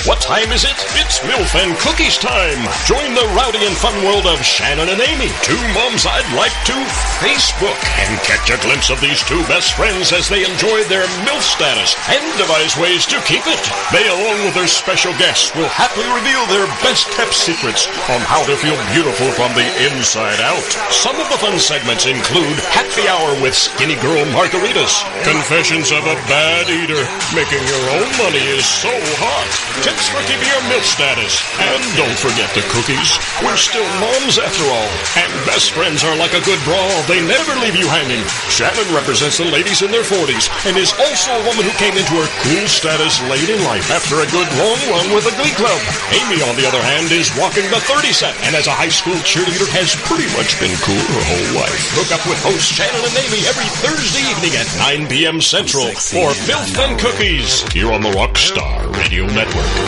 [0.08, 0.72] What time is it?
[0.96, 2.56] It's MILF and Cookies time.
[2.88, 6.76] Join the rowdy and fun world of Shannon and Amy, two moms I'd like to
[7.20, 11.44] Facebook, and catch a glimpse of these two best friends as they enjoy their MILF
[11.44, 13.60] status and devise ways to keep it.
[13.92, 18.40] They, along with their special guests, will happily reveal their best kept secrets on how
[18.48, 20.64] to feel beautiful from the inside out.
[20.88, 26.16] Some of the fun segments include Happy Hour with Skinny Girl Margaritas, Confessions of a
[26.32, 27.04] Bad Eater,
[27.36, 28.88] Making Your Own Money is So
[29.20, 29.52] Hot,
[29.98, 33.18] Tips for Keeping Your MILF status, and don't forget the cookies.
[33.42, 36.94] We're still moms after all, and best friends are like a good brawl.
[37.10, 38.22] They never leave you hanging.
[38.46, 42.14] Shannon represents the ladies in their 40s and is also a woman who came into
[42.14, 45.80] her cool status late in life after a good long run with the Glee Club.
[46.14, 49.18] Amy, on the other hand, is walking the 30 set and as a high school
[49.26, 51.82] cheerleader has pretty much been cool her whole life.
[51.98, 55.42] Hook up with hosts Shannon and Amy every Thursday evening at 9 p.m.
[55.42, 59.87] Central for Milk and Cookies here on the Rockstar Radio Network.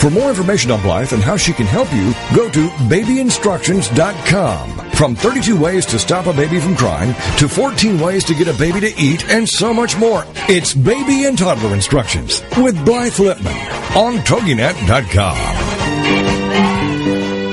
[0.00, 4.90] For more information on Blythe and how she can help you, go to babyinstructions.com.
[4.92, 8.54] From 32 ways to stop a baby from crying to 14 ways to get a
[8.54, 10.24] baby to eat and so much more.
[10.48, 15.36] It's Baby and Toddler Instructions with Blythe Lipman on TogiNet.com.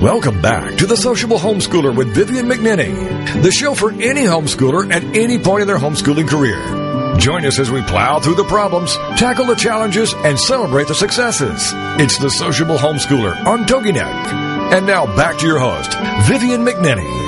[0.01, 5.03] Welcome back to The Sociable Homeschooler with Vivian McNinney, the show for any homeschooler at
[5.17, 6.76] any point in their homeschooling career.
[7.17, 11.71] Join us as we plow through the problems, tackle the challenges, and celebrate the successes.
[11.99, 14.73] It's The Sociable Homeschooler on TogiNet.
[14.73, 15.93] And now back to your host,
[16.27, 17.25] Vivian McNinney.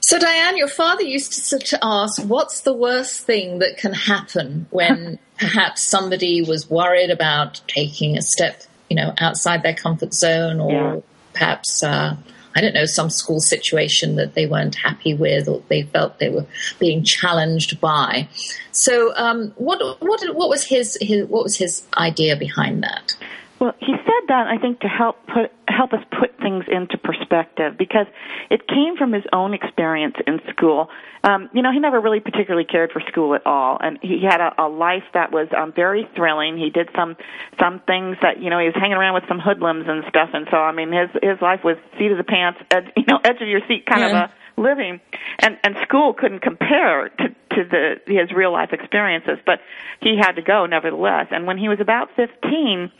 [0.00, 4.66] So, Diane, your father used to, to ask, what's the worst thing that can happen
[4.70, 10.60] when perhaps somebody was worried about taking a step, you know, outside their comfort zone
[10.60, 10.96] or Yeah.
[11.34, 12.16] perhaps, uh,
[12.58, 16.28] I don't know, some school situation that they weren't happy with or they felt they
[16.28, 16.44] were
[16.80, 18.28] being challenged by.
[18.72, 23.14] So, um, what, what, what was his, his, what was his idea behind that?
[23.60, 27.76] Well, he said that I think to help put help us put things into perspective
[27.76, 28.06] because
[28.50, 30.88] it came from his own experience in school.
[31.24, 34.40] Um, you know, he never really particularly cared for school at all, and he had
[34.40, 36.56] a, a life that was um, very thrilling.
[36.56, 37.16] He did some
[37.58, 40.46] some things that you know he was hanging around with some hoodlums and stuff, and
[40.50, 43.40] so I mean his his life was seat of the pants, ed, you know, edge
[43.40, 44.06] of your seat kind Yeah.
[44.24, 45.00] of a living
[45.38, 49.60] and and school couldn't compare to to the his real life experiences but
[50.00, 52.90] he had to go nevertheless and when he was about 15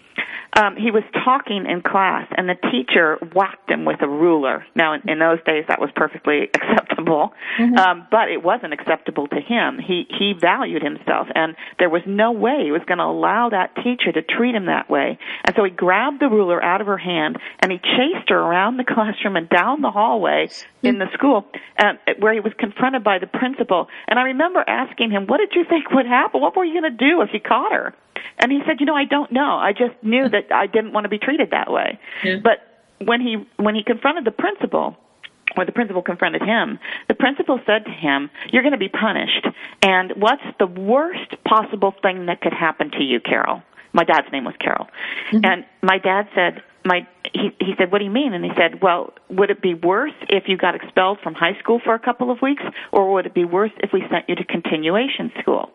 [0.54, 4.64] um he was talking in class and the teacher whacked him with a ruler.
[4.74, 9.40] Now in, in those days that was perfectly acceptable um but it wasn't acceptable to
[9.40, 9.78] him.
[9.78, 13.74] He he valued himself and there was no way he was going to allow that
[13.76, 15.18] teacher to treat him that way.
[15.44, 18.76] And so he grabbed the ruler out of her hand and he chased her around
[18.76, 20.48] the classroom and down the hallway
[20.83, 21.46] in the school
[21.83, 23.88] um, where he was confronted by the principal.
[24.07, 26.40] And i remember asking him what did you think would happen?
[26.40, 27.94] What were you going to do if you caught her
[28.38, 31.04] and he said you know i don't know i just knew that i didn't want
[31.04, 32.37] to be treated that way Yeah.
[32.42, 32.59] but
[33.04, 34.96] when he when he confronted the principal
[35.57, 36.78] or the principal confronted him,
[37.09, 39.46] the principal said to him, You're going to be punished.
[39.83, 43.62] And what's the worst possible thing that could happen to you, Carol?
[43.92, 44.88] My dad's name was Carol.
[45.33, 45.44] Mm-hmm.
[45.44, 48.81] And my dad said, my he he said, "What do you mean?" And he said,
[48.83, 52.31] "Well, would it be worse if you got expelled from high school for a couple
[52.31, 55.70] of weeks, or would it be worse if we sent you to continuation school?"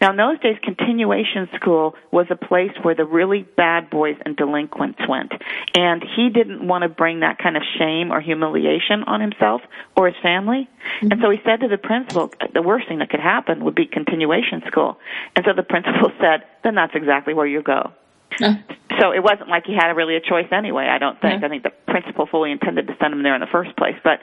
[0.00, 4.36] Now, in those days, continuation school was a place where the really bad boys and
[4.36, 5.32] delinquents went,
[5.74, 9.62] and he didn't want to bring that kind of shame or humiliation on himself
[9.96, 10.68] or his family.
[10.96, 11.12] Mm-hmm.
[11.12, 13.86] And so he said to the principal, "The worst thing that could happen would be
[13.86, 14.98] continuation school."
[15.36, 17.92] And so the principal said, "Then that's exactly where you go."
[19.00, 20.86] So it wasn't like he had really a choice anyway.
[20.86, 21.40] I don't think.
[21.40, 21.46] Yeah.
[21.46, 23.96] I think the principal fully intended to send him there in the first place.
[24.02, 24.20] But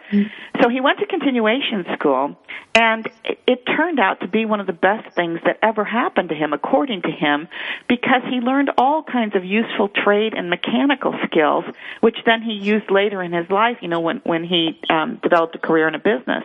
[0.61, 2.37] so he went to continuation school,
[2.75, 6.29] and it, it turned out to be one of the best things that ever happened
[6.29, 7.47] to him, according to him,
[7.87, 11.65] because he learned all kinds of useful trade and mechanical skills,
[11.99, 13.77] which then he used later in his life.
[13.81, 16.43] You know, when when he um, developed a career in a business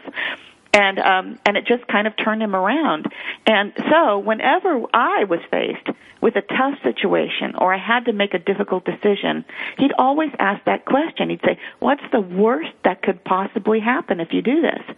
[0.76, 3.06] and um and it just kind of turned him around.
[3.46, 5.88] And so whenever i was faced
[6.20, 9.44] with a tough situation or i had to make a difficult decision
[9.78, 11.30] he'd always ask that question.
[11.30, 14.96] He'd say what's the worst that could possibly happen if you do this?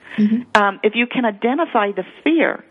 [0.55, 2.65] Um if you can identify the fear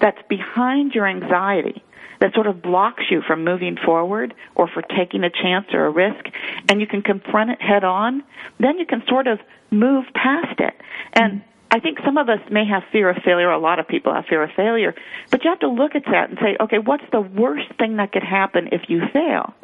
[0.00, 1.82] that's behind your anxiety
[2.20, 5.90] that sort of blocks you from moving forward or for taking a chance or a
[5.90, 6.26] risk
[6.68, 8.22] and you can confront it head on
[8.58, 9.38] then you can sort of
[9.70, 10.74] move past it.
[11.12, 13.50] And I think some of us may have fear of failure.
[13.50, 14.94] A lot of people have fear of failure.
[15.30, 18.10] But you have to look at that and say, okay, what's the worst thing that
[18.10, 19.54] could happen if you fail?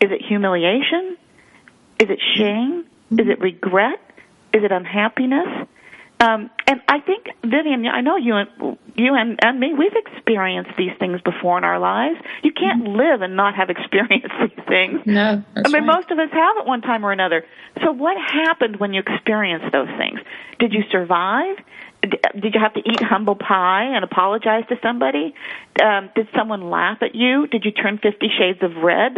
[0.00, 1.16] Is it humiliation?
[2.00, 2.84] Is it shame?
[3.12, 4.00] Is it regret?
[4.52, 5.68] Is it unhappiness?
[6.22, 10.70] Um, and I think, Vivian, I know you and you and, and me, we've experienced
[10.78, 12.20] these things before in our lives.
[12.44, 15.00] You can't live and not have experienced these things.
[15.04, 17.44] No, I mean, most of us have at one time or another.
[17.82, 20.20] So, what happened when you experienced those things?
[20.60, 21.56] Did you survive?
[22.02, 25.34] Did you have to eat humble pie and apologize to somebody?
[25.82, 27.48] Um, did someone laugh at you?
[27.48, 29.14] Did you turn Fifty Shades of Red?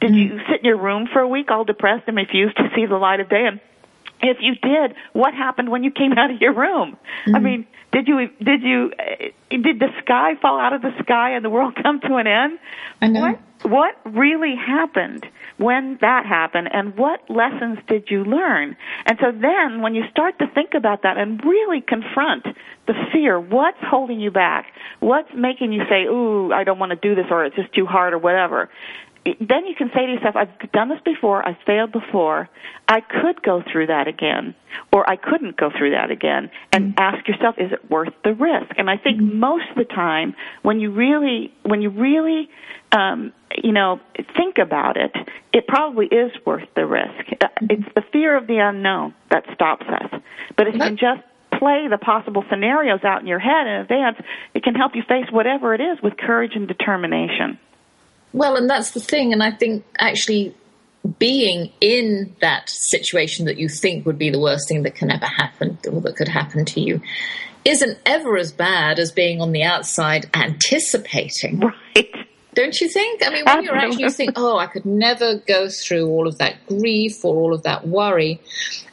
[0.00, 2.86] Did you sit in your room for a week all depressed and refuse to see
[2.86, 3.46] the light of day?
[3.46, 3.60] And
[4.24, 6.96] if you did, what happened when you came out of your room?
[7.34, 11.36] I mean, did you did you uh, did the sky fall out of the sky
[11.36, 12.58] and the world come to an end?
[13.00, 13.20] I know.
[13.20, 15.24] What what really happened
[15.56, 18.76] when that happened and what lessons did you learn?
[19.06, 22.44] And so then when you start to think about that and really confront
[22.86, 24.66] the fear, what's holding you back?
[25.00, 27.86] What's making you say, "Ooh, I don't want to do this or it's just too
[27.86, 28.68] hard or whatever?"
[29.24, 32.48] Then you can say to yourself, I've done this before, I've failed before,
[32.86, 34.54] I could go through that again,
[34.92, 36.98] or I couldn't go through that again, and mm-hmm.
[36.98, 38.74] ask yourself, is it worth the risk?
[38.76, 39.38] And I think mm-hmm.
[39.38, 42.50] most of the time, when you really, when you really,
[42.92, 44.00] um, you know,
[44.36, 45.12] think about it,
[45.52, 47.26] it probably is worth the risk.
[47.26, 47.66] Mm-hmm.
[47.70, 50.20] It's the fear of the unknown that stops us.
[50.56, 51.22] But if you can just
[51.58, 54.16] play the possible scenarios out in your head in advance,
[54.54, 57.58] it can help you face whatever it is with courage and determination.
[58.34, 59.32] Well, and that's the thing.
[59.32, 60.54] And I think actually
[61.18, 65.26] being in that situation that you think would be the worst thing that can ever
[65.26, 67.00] happen or that could happen to you
[67.64, 71.60] isn't ever as bad as being on the outside anticipating.
[71.60, 72.10] Right.
[72.54, 73.26] Don't you think?
[73.26, 76.66] I mean, when you're actually think, oh, I could never go through all of that
[76.66, 78.40] grief or all of that worry.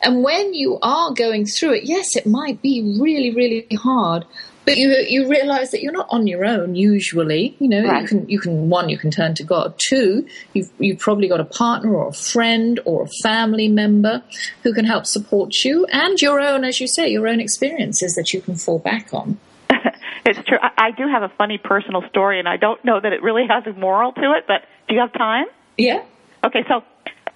[0.01, 4.25] And when you are going through it, yes, it might be really, really hard.
[4.63, 6.75] But you you realize that you're not on your own.
[6.75, 8.01] Usually, you know, right.
[8.01, 9.73] you can you can one you can turn to God.
[9.77, 14.21] Two, you've you've probably got a partner or a friend or a family member
[14.63, 18.33] who can help support you, and your own, as you say, your own experiences that
[18.33, 19.39] you can fall back on.
[20.23, 20.59] It's true.
[20.61, 23.47] I, I do have a funny personal story, and I don't know that it really
[23.47, 24.45] has a moral to it.
[24.47, 25.47] But do you have time?
[25.79, 26.03] Yeah.
[26.45, 26.83] Okay, so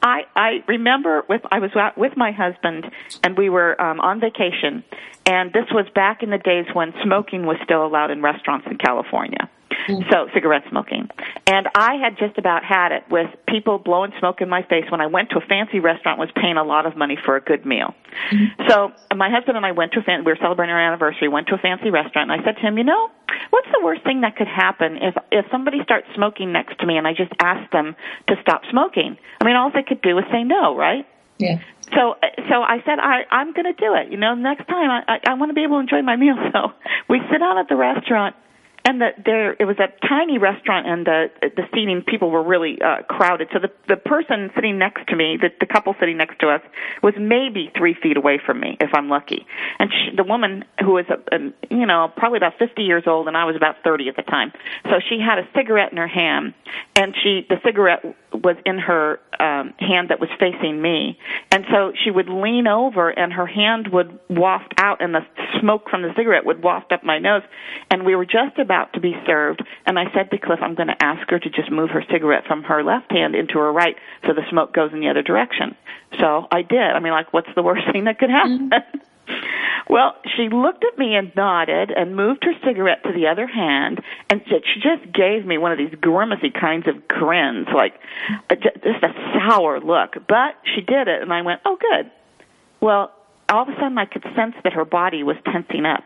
[0.01, 2.86] I I remember with I was with my husband,
[3.23, 4.84] and we were um, on vacation,
[5.26, 8.78] and this was back in the days when smoking was still allowed in restaurants in
[8.78, 9.49] California.
[9.88, 10.09] Mm-hmm.
[10.11, 11.09] So cigarette smoking.
[11.47, 15.01] And I had just about had it with people blowing smoke in my face when
[15.01, 17.65] I went to a fancy restaurant was paying a lot of money for a good
[17.65, 17.93] meal.
[18.32, 18.69] Mm-hmm.
[18.69, 21.47] So my husband and I went to a fan- we were celebrating our anniversary, went
[21.47, 23.11] to a fancy restaurant and I said to him, "You know,
[23.49, 26.97] what's the worst thing that could happen if if somebody starts smoking next to me
[26.97, 27.95] and I just ask them
[28.28, 29.17] to stop smoking?
[29.41, 31.05] I mean, all they could do is say no, right?"
[31.38, 31.59] Yeah.
[31.93, 32.15] So,
[32.49, 34.11] so I said, I, I'm going to do it.
[34.11, 36.36] You know, next time I, I, I want to be able to enjoy my meal.
[36.53, 36.71] So
[37.09, 38.36] we sit down at the restaurant
[38.86, 42.79] and the, there it was a tiny restaurant and the the seating people were really
[42.81, 43.49] uh, crowded.
[43.51, 46.61] So the the person sitting next to me the the couple sitting next to us
[47.01, 49.45] was maybe three feet away from me if i'm lucky.
[49.79, 51.39] And she, the woman who was a, a,
[51.75, 54.53] you know probably about fifty years old and i was about thirty at the time.
[54.83, 56.53] So she had a cigarette in her hand
[56.95, 61.17] and she the cigarette was in her um hand that was facing me.
[61.51, 65.25] And so she would lean over and her hand would waft out and the
[65.59, 67.41] smoke from the cigarette would waft up my nose.
[67.89, 70.76] And we were just about about to be served, and I said to Cliff, I'm
[70.76, 73.71] going to ask her to just move her cigarette from her left hand into her
[73.71, 73.95] right
[74.26, 75.76] so the smoke goes in the other direction.
[76.19, 76.80] So I did.
[76.80, 78.69] I mean, like, what's the worst thing that could happen?
[78.69, 78.99] Mm-hmm.
[79.88, 84.01] Well, she looked at me and nodded and moved her cigarette to the other hand,
[84.32, 87.93] and said, she just gave me one of these grimacy kinds of grins, like
[88.49, 90.15] just a sour look.
[90.28, 92.09] But she did it, and I went, "Oh, good."
[92.82, 93.11] Well,
[93.47, 96.05] all of a sudden, I could sense that her body was tensing up,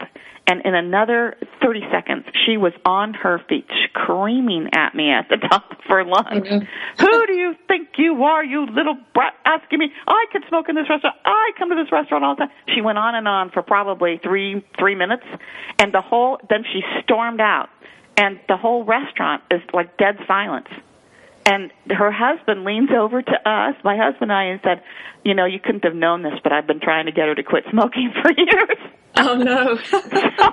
[0.49, 5.37] and in another 30 seconds, she was on her feet, screaming at me at the
[5.37, 6.47] top of her lungs.
[6.47, 7.03] Mm-hmm.
[7.05, 10.73] Who do you think you are, you little brat, asking me, I could smoke in
[10.73, 11.17] this restaurant.
[11.23, 12.51] I come to this restaurant all the time.
[12.73, 15.25] She went on and on for probably three, three minutes,
[15.77, 17.69] and the whole, then she stormed out,
[18.17, 20.69] and the whole restaurant is like dead silence.
[21.49, 24.83] And her husband leans over to us, my husband and I, and said,
[25.25, 27.41] You know, you couldn't have known this, but I've been trying to get her to
[27.41, 28.77] quit smoking for years.
[29.17, 29.75] Oh no!
[29.83, 29.99] so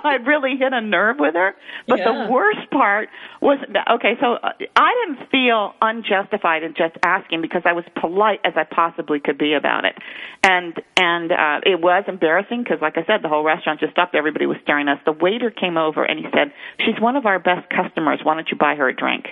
[0.03, 1.55] I really hit a nerve with her.
[1.87, 2.05] But yeah.
[2.07, 3.11] the worst part
[3.43, 3.59] was
[3.97, 4.15] okay.
[4.19, 8.65] So uh, I didn't feel unjustified in just asking because I was polite as I
[8.65, 9.95] possibly could be about it,
[10.43, 14.15] and and uh, it was embarrassing because, like I said, the whole restaurant just stopped.
[14.15, 15.03] Everybody was staring at us.
[15.05, 18.21] The waiter came over and he said, "She's one of our best customers.
[18.23, 19.27] Why don't you buy her a drink?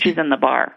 [0.00, 0.74] She's in the bar."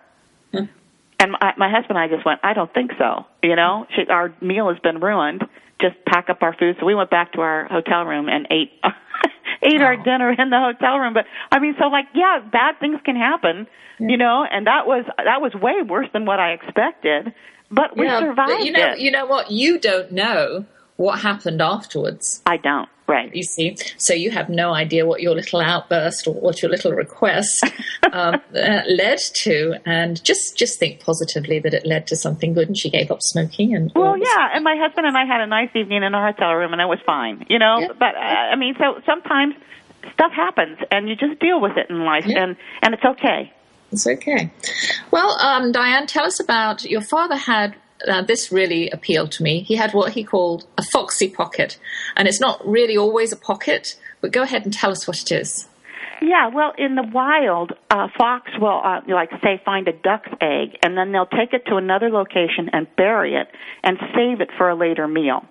[1.19, 3.25] And my, my husband and I just went, I don't think so.
[3.41, 5.43] You know, she, our meal has been ruined.
[5.81, 6.77] Just pack up our food.
[6.79, 8.71] So we went back to our hotel room and ate
[9.63, 9.85] ate oh.
[9.85, 11.13] our dinner in the hotel room.
[11.13, 13.67] But I mean, so like, yeah, bad things can happen,
[13.99, 14.07] yeah.
[14.07, 14.45] you know.
[14.49, 17.33] And that was that was way worse than what I expected.
[17.69, 18.99] But we yeah, survived but you know, it.
[18.99, 19.51] You know what?
[19.51, 20.65] You don't know
[20.97, 22.41] what happened afterwards.
[22.45, 22.89] I don't.
[23.07, 23.33] Right.
[23.35, 26.91] You see, so you have no idea what your little outburst or what your little
[26.91, 27.63] request
[28.11, 32.67] um, uh, led to, and just just think positively that it led to something good,
[32.67, 33.75] and she gave up smoking.
[33.75, 36.53] And well, yeah, and my husband and I had a nice evening in our hotel
[36.53, 37.77] room, and it was fine, you know.
[37.79, 37.87] Yeah.
[37.89, 39.53] But uh, I mean, so sometimes
[40.13, 42.43] stuff happens, and you just deal with it in life, yeah.
[42.43, 43.53] and and it's okay.
[43.91, 44.51] It's okay.
[45.11, 47.75] Well, um, Diane, tell us about your father had
[48.07, 49.61] now, this really appealed to me.
[49.61, 51.77] He had what he called a foxy pocket,
[52.15, 55.31] and it's not really always a pocket, but go ahead and tell us what it
[55.31, 55.67] is.
[56.21, 60.77] Yeah, well, in the wild, a fox will, uh, like, say, find a duck's egg,
[60.81, 63.47] and then they'll take it to another location and bury it
[63.83, 65.45] and save it for a later meal.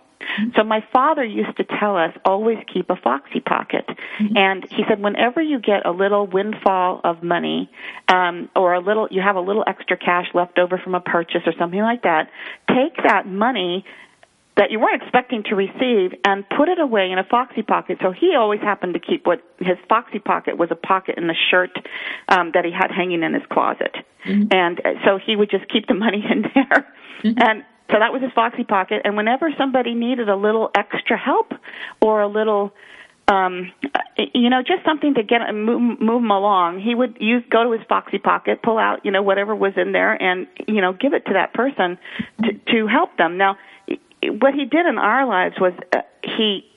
[0.57, 4.37] So my father used to tell us always keep a foxy pocket, mm-hmm.
[4.37, 7.71] and he said whenever you get a little windfall of money,
[8.09, 11.43] um, or a little you have a little extra cash left over from a purchase
[11.47, 12.31] or something like that,
[12.69, 13.85] take that money
[14.57, 17.99] that you weren't expecting to receive and put it away in a foxy pocket.
[18.01, 21.35] So he always happened to keep what his foxy pocket was a pocket in the
[21.51, 21.77] shirt
[22.29, 23.95] um, that he had hanging in his closet,
[24.25, 24.47] mm-hmm.
[24.53, 26.87] and uh, so he would just keep the money in there.
[27.23, 27.43] Mm-hmm.
[27.43, 29.03] And so that was his foxy pocket.
[29.05, 31.53] And whenever somebody needed a little extra help
[32.01, 32.73] or a little
[33.29, 33.73] um
[34.35, 37.71] you know just something to get move, move them along he would use go to
[37.71, 41.15] his foxy pocket pull out you know whatever was in there and you know give
[41.15, 41.97] it to that person
[42.43, 43.57] to to help them now
[44.41, 46.71] what he did in our lives was uh, he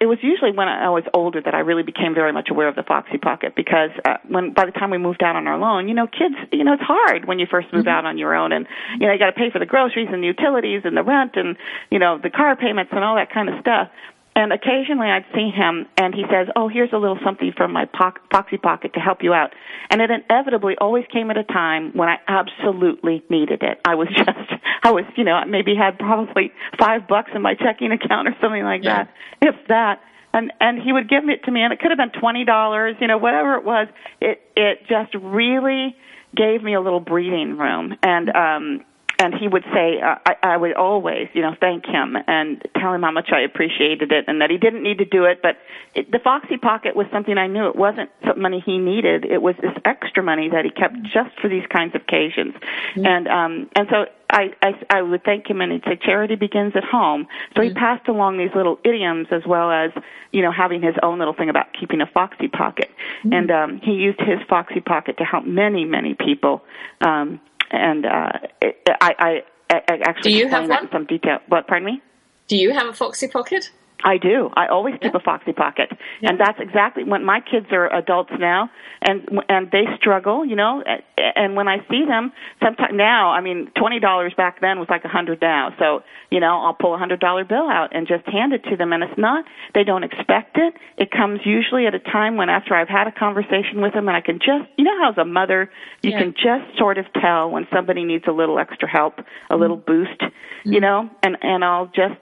[0.00, 2.76] it was usually when I was older that I really became very much aware of
[2.76, 5.88] the Foxy Pocket because uh, when by the time we moved out on our own,
[5.88, 7.88] you know, kids, you know, it's hard when you first move mm-hmm.
[7.88, 8.66] out on your own, and
[9.00, 11.32] you know, you got to pay for the groceries and the utilities and the rent
[11.34, 11.56] and
[11.90, 13.88] you know the car payments and all that kind of stuff.
[14.34, 17.84] And occasionally I'd see him and he says, Oh, here's a little something from my
[17.84, 19.52] po- Foxy Pocket to help you out.
[19.90, 23.78] And it inevitably always came at a time when I absolutely needed it.
[23.84, 27.92] I was just, I was, you know, maybe had probably five bucks in my checking
[27.92, 29.04] account or something like yeah.
[29.04, 30.00] that, if that.
[30.32, 33.06] And, and he would give it to me and it could have been $20, you
[33.06, 33.88] know, whatever it was.
[34.22, 35.94] It, it just really
[36.34, 37.96] gave me a little breathing room.
[38.02, 38.84] And, um,
[39.22, 42.92] and he would say uh, I, I would always you know thank him and tell
[42.92, 45.56] him how much I appreciated it and that he didn't need to do it but
[45.94, 49.54] it, the foxy pocket was something I knew it wasn't money he needed it was
[49.62, 53.06] this extra money that he kept just for these kinds of occasions mm-hmm.
[53.06, 56.72] and um and so I, I I would thank him and he'd say charity begins
[56.74, 57.68] at home so mm-hmm.
[57.68, 59.90] he passed along these little idioms as well as
[60.32, 63.32] you know having his own little thing about keeping a foxy pocket mm-hmm.
[63.32, 66.62] and um he used his foxy pocket to help many many people
[67.00, 67.40] um
[67.72, 70.84] and uh, it, I, I, I actually Do you have one?
[70.84, 71.38] in some detail.
[71.48, 71.66] What?
[71.66, 72.02] Pardon me.
[72.48, 73.70] Do you have a Foxy Pocket?
[74.04, 74.50] I do.
[74.54, 75.20] I always keep yeah.
[75.20, 75.90] a foxy pocket,
[76.20, 76.30] yeah.
[76.30, 80.82] and that's exactly when my kids are adults now, and and they struggle, you know.
[81.16, 82.32] And when I see them,
[82.62, 85.74] sometimes now, I mean, twenty dollars back then was like a hundred now.
[85.78, 88.76] So you know, I'll pull a hundred dollar bill out and just hand it to
[88.76, 89.44] them, and it's not
[89.74, 90.74] they don't expect it.
[90.96, 94.16] It comes usually at a time when after I've had a conversation with them, and
[94.16, 95.70] I can just, you know, how as a mother,
[96.02, 96.18] you yeah.
[96.18, 100.04] can just sort of tell when somebody needs a little extra help, a little mm-hmm.
[100.04, 100.72] boost, mm-hmm.
[100.72, 102.16] you know, and and I'll just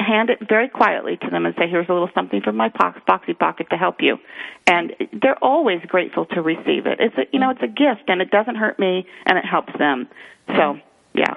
[0.00, 2.94] hand it very quietly to them and say, "Here's a little something from my po-
[3.06, 4.18] foxy pocket to help you,"
[4.66, 7.00] and they're always grateful to receive it.
[7.00, 9.72] It's a, you know, it's a gift, and it doesn't hurt me, and it helps
[9.78, 10.08] them.
[10.56, 10.78] So,
[11.14, 11.34] yeah.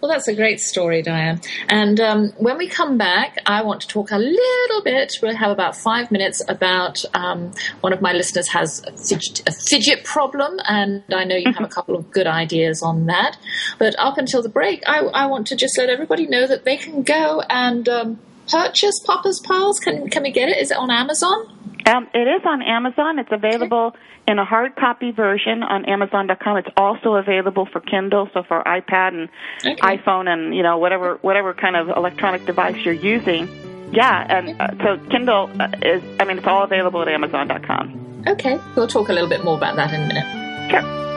[0.00, 1.40] Well, that's a great story, Diane.
[1.68, 5.12] And um, when we come back, I want to talk a little bit.
[5.22, 9.52] We'll have about five minutes about um, one of my listeners has a fidget, a
[9.52, 13.36] fidget, problem, and I know you have a couple of good ideas on that.
[13.78, 16.76] But up until the break, I, I want to just let everybody know that they
[16.76, 18.18] can go and um,
[18.50, 19.78] purchase Papa's Pearls.
[19.80, 20.58] Can can we get it?
[20.58, 21.73] Is it on Amazon?
[21.86, 23.18] Um, it is on Amazon.
[23.18, 23.98] It's available okay.
[24.28, 26.56] in a hard copy version on Amazon.com.
[26.56, 29.28] It's also available for Kindle, so for iPad and
[29.60, 29.76] okay.
[29.76, 33.48] iPhone and you know whatever whatever kind of electronic device you're using.
[33.92, 36.02] Yeah, and uh, so Kindle uh, is.
[36.18, 38.24] I mean, it's all available at Amazon.com.
[38.26, 40.70] Okay, we'll talk a little bit more about that in a minute.
[40.70, 41.13] Sure.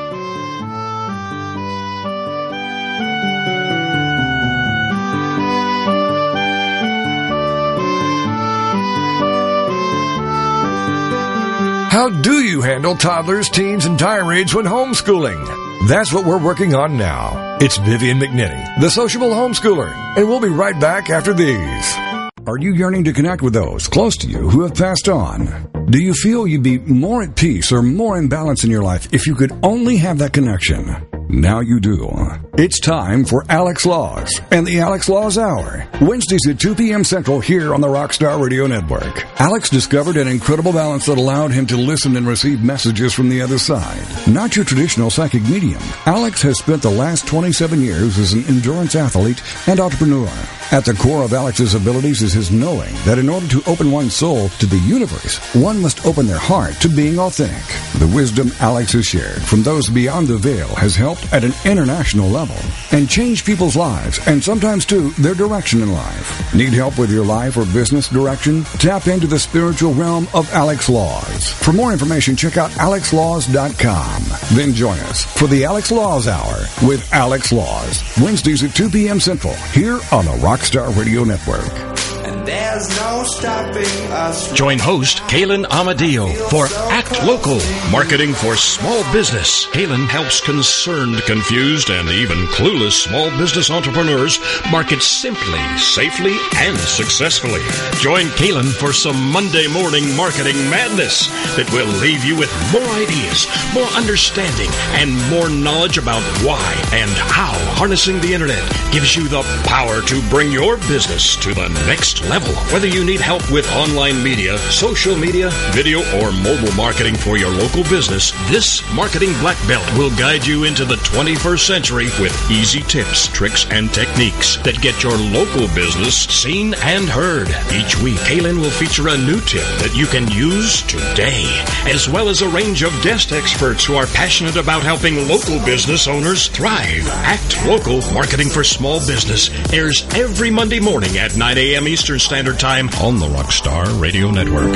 [11.98, 15.88] How do you handle toddlers, teens, and tirades when homeschooling?
[15.88, 17.58] That's what we're working on now.
[17.60, 21.98] It's Vivian McNinney, the sociable homeschooler, and we'll be right back after these.
[22.46, 25.72] Are you yearning to connect with those close to you who have passed on?
[25.90, 29.12] Do you feel you'd be more at peace or more in balance in your life
[29.12, 31.07] if you could only have that connection?
[31.30, 32.10] Now you do.
[32.58, 35.86] It's time for Alex Laws and the Alex Laws Hour.
[36.00, 37.04] Wednesdays at 2 p.m.
[37.04, 39.26] Central here on the Rockstar Radio Network.
[39.38, 43.42] Alex discovered an incredible balance that allowed him to listen and receive messages from the
[43.42, 44.06] other side.
[44.26, 45.82] Not your traditional psychic medium.
[46.06, 50.32] Alex has spent the last 27 years as an endurance athlete and entrepreneur.
[50.70, 54.14] At the core of Alex's abilities is his knowing that in order to open one's
[54.14, 57.64] soul to the universe, one must open their heart to being authentic.
[58.00, 62.28] The wisdom Alex has shared from those beyond the veil has helped at an international
[62.28, 62.58] level
[62.92, 66.54] and changed people's lives and sometimes too their direction in life.
[66.54, 68.66] Need help with your life or business direction?
[68.78, 71.50] Tap into the spiritual realm of Alex Laws.
[71.50, 74.24] For more information, check out alexlaws.com.
[74.58, 79.22] Then join us for the Alex Laws Hour with Alex Laws, Wednesdays at 2 p.m.
[79.22, 81.97] Central here on the Rock Rockstar Radio Network.
[82.28, 84.52] There's no stopping us.
[84.52, 87.60] Join host Kaylin Amadio for Act Local,
[87.90, 89.66] marketing for small business.
[89.68, 97.62] Kaylin helps concerned, confused, and even clueless small business entrepreneurs market simply, safely, and successfully.
[98.00, 103.48] Join Kaylin for some Monday morning marketing madness that will leave you with more ideas,
[103.74, 104.70] more understanding,
[105.00, 110.22] and more knowledge about why and how harnessing the internet gives you the power to
[110.30, 112.56] bring your business to the next level level.
[112.74, 117.50] Whether you need help with online media, social media, video, or mobile marketing for your
[117.50, 122.82] local business, this Marketing Black Belt will guide you into the 21st century with easy
[122.82, 127.50] tips, tricks, and techniques that get your local business seen and heard.
[127.74, 131.46] Each week, Kaylin will feature a new tip that you can use today,
[131.86, 136.08] as well as a range of guest experts who are passionate about helping local business
[136.08, 137.08] owners thrive.
[137.10, 141.88] Act Local Marketing for Small Business airs every Monday morning at 9 a.m.
[141.88, 144.72] Eastern Standard Time on the Rockstar Radio Network.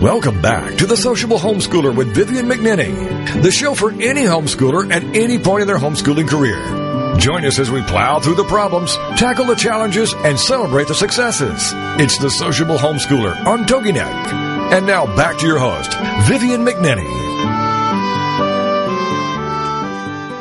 [0.00, 5.04] Welcome back to the Sociable Homeschooler with Vivian McNinney, the show for any homeschooler at
[5.14, 6.58] any point in their homeschooling career.
[7.18, 11.72] Join us as we plow through the problems, tackle the challenges, and celebrate the successes.
[12.00, 14.72] It's the Sociable Homeschooler on TogiNet.
[14.72, 15.92] And now back to your host,
[16.26, 17.29] Vivian McNinney.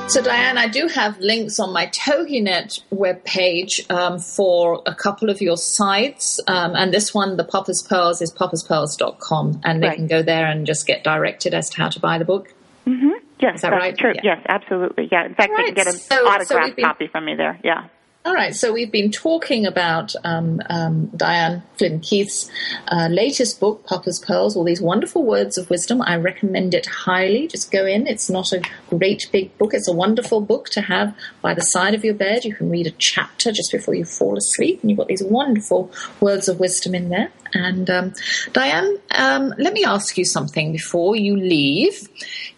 [0.10, 5.39] So, Diane, I do have links on my TogiNet webpage um, for a couple of
[5.39, 6.39] your sites.
[6.47, 9.62] Um, and this one, the Papa's Pearls, is papaspearls.com.
[9.64, 9.95] And they Right.
[9.97, 12.51] can go there and just get directed as to how to buy the book.
[12.88, 13.10] Mm-hmm.
[13.39, 13.97] Yes, Is that that's right?
[13.97, 14.14] true.
[14.16, 14.22] Yeah.
[14.24, 15.10] Yes, absolutely.
[15.12, 15.26] Yeah.
[15.28, 17.60] In fact, they can get an So- so autographed we've been- copy from me there.
[17.64, 17.84] Yeah.
[18.26, 22.51] All right, so we've been talking about um, um, Diane Flynn Keith's
[22.89, 26.01] uh, latest book, Papa's Pearls, all these wonderful words of wisdom.
[26.01, 27.47] I recommend it highly.
[27.47, 28.07] Just go in.
[28.07, 31.93] It's not a great big book, it's a wonderful book to have by the side
[31.93, 32.43] of your bed.
[32.43, 35.89] You can read a chapter just before you fall asleep, and you've got these wonderful
[36.20, 37.32] words of wisdom in there.
[37.53, 38.13] And um,
[38.53, 42.07] Diane, um, let me ask you something before you leave.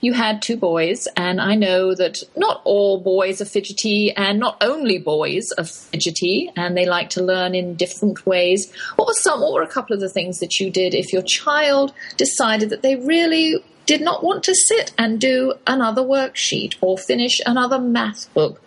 [0.02, 4.58] You had two boys, and I know that not all boys are fidgety, and not
[4.62, 8.72] only boys are fidgety, and they like to learn in different ways.
[8.96, 9.42] What were some?
[9.42, 12.82] What were a couple of the things that you did if your child decided that
[12.82, 18.34] they really did not want to sit and do another worksheet or finish another math
[18.34, 18.62] book?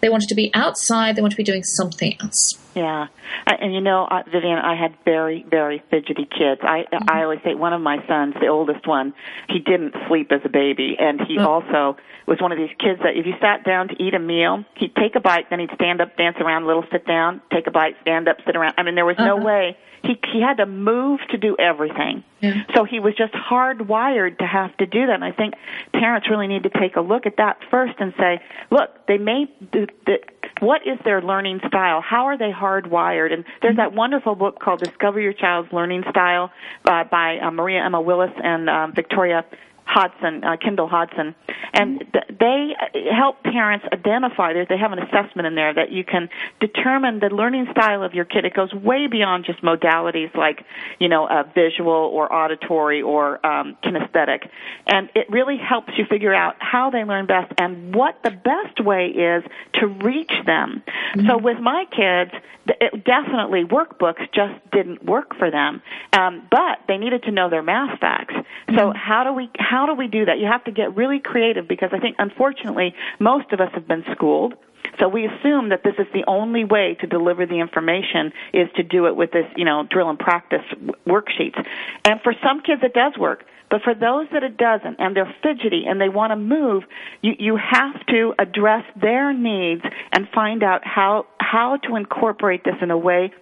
[0.00, 1.16] They wanted to be outside.
[1.16, 2.58] They wanted to be doing something else.
[2.78, 3.08] Yeah,
[3.46, 6.60] Uh, and you know, uh, Vivian, I had very, very fidgety kids.
[6.62, 9.14] I I always say one of my sons, the oldest one,
[9.48, 13.16] he didn't sleep as a baby, and he also was one of these kids that
[13.16, 16.00] if you sat down to eat a meal, he'd take a bite, then he'd stand
[16.00, 18.74] up, dance around, a little sit down, take a bite, stand up, sit around.
[18.78, 22.24] I mean, there was no way he he had to move to do everything.
[22.40, 22.62] Yeah.
[22.74, 25.14] So he was just hardwired to have to do that.
[25.14, 25.54] And I think
[25.92, 29.46] parents really need to take a look at that first and say, look, they may,
[29.72, 30.18] the, the,
[30.60, 32.00] what is their learning style?
[32.00, 33.32] How are they hardwired?
[33.32, 36.50] And there's that wonderful book called Discover Your Child's Learning Style
[36.84, 39.44] uh, by uh, Mariaemma Willis and um, Victoria
[39.88, 41.34] Hodson, uh, Kindle Hodson,
[41.72, 44.52] and th- they uh, help parents identify.
[44.52, 46.28] There, they have an assessment in there that you can
[46.60, 48.44] determine the learning style of your kid.
[48.44, 50.64] It goes way beyond just modalities like,
[51.00, 54.48] you know, uh, visual or auditory or um, kinesthetic,
[54.86, 58.84] and it really helps you figure out how they learn best and what the best
[58.84, 59.42] way is
[59.74, 60.82] to reach them.
[61.26, 62.32] So with my kids,
[62.66, 65.82] it definitely workbooks just didn't work for them,
[66.12, 68.34] um, but they needed to know their math facts.
[68.76, 70.38] So how do we how do we do that?
[70.38, 74.04] You have to get really creative because I think unfortunately most of us have been
[74.12, 74.54] schooled.
[74.98, 78.82] So we assume that this is the only way to deliver the information is to
[78.82, 80.64] do it with this, you know, drill and practice
[81.06, 81.64] worksheets.
[82.04, 83.44] And for some kids it does work.
[83.70, 86.84] But for those that it doesn't and they're fidgety and they want to move,
[87.22, 92.76] you, you have to address their needs and find out how, how to incorporate this
[92.80, 93.32] in a way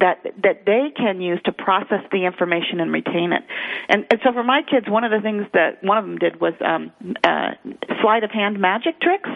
[0.00, 3.42] that that they can use to process the information and retain it.
[3.88, 6.40] And, and so for my kids, one of the things that one of them did
[6.40, 6.92] was um,
[7.22, 7.52] uh,
[8.00, 9.30] sleight of hand magic tricks.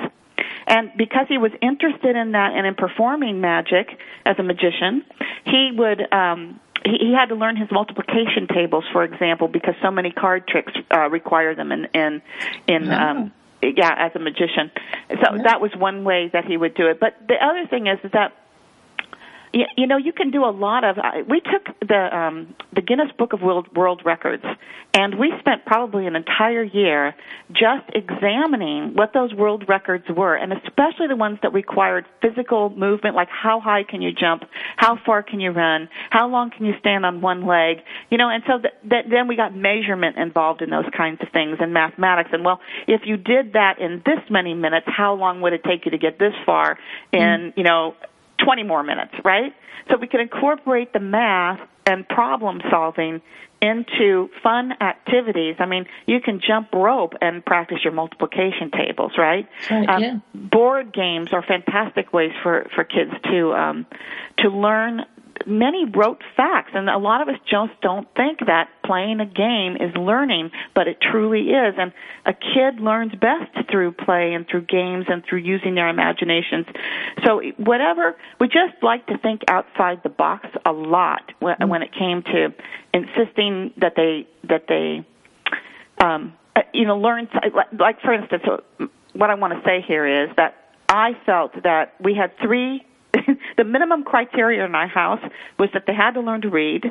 [0.66, 5.04] And because he was interested in that and in performing magic as a magician,
[5.44, 9.90] he would um, he, he had to learn his multiplication tables, for example, because so
[9.90, 12.22] many card tricks uh, require them in in
[12.66, 12.90] in.
[12.90, 14.70] Um, yeah, as a magician.
[15.11, 17.00] So that was one way that he would do it.
[17.00, 18.32] But the other thing is, is that
[19.53, 22.80] you, you know you can do a lot of uh, we took the um the
[22.80, 24.44] Guinness Book of World World Records
[24.94, 27.14] and we spent probably an entire year
[27.53, 33.14] just examining what those world records were and especially the ones that required physical movement
[33.14, 34.44] like how high can you jump
[34.76, 37.78] how far can you run how long can you stand on one leg
[38.11, 41.28] you know and so that, that then we got measurement involved in those kinds of
[41.32, 45.40] things and mathematics and well if you did that in this many minutes how long
[45.40, 46.78] would it take you to get this far
[47.12, 47.94] in you know
[48.49, 49.55] 20 more minutes, right?
[49.90, 53.20] So we can incorporate the math and problem solving
[53.61, 55.57] into fun activities.
[55.59, 59.46] I mean, you can jump rope and practice your multiplication tables, right?
[59.70, 60.18] Right, um, yeah.
[60.34, 63.86] Board games are fantastic ways for for kids to um,
[64.38, 65.05] to learn
[65.47, 69.76] many rote facts, and a lot of us just don't think that playing a game
[69.76, 71.74] is learning, but it truly is.
[71.78, 71.93] And
[72.24, 76.66] a kid learns best through play and through games and through using their imaginations.
[77.24, 81.70] So whatever, we just like to think outside the box a lot when, Mm-hmm.
[81.70, 82.55] when it came to
[82.95, 85.05] insisting that they that they
[86.05, 86.34] um,
[86.72, 88.43] you know learn like, like for instance
[89.12, 90.55] what I want to say here is that
[90.89, 92.84] I felt that we had three
[93.59, 95.20] the minimum criteria in our house
[95.59, 96.84] was that they had to learn to read,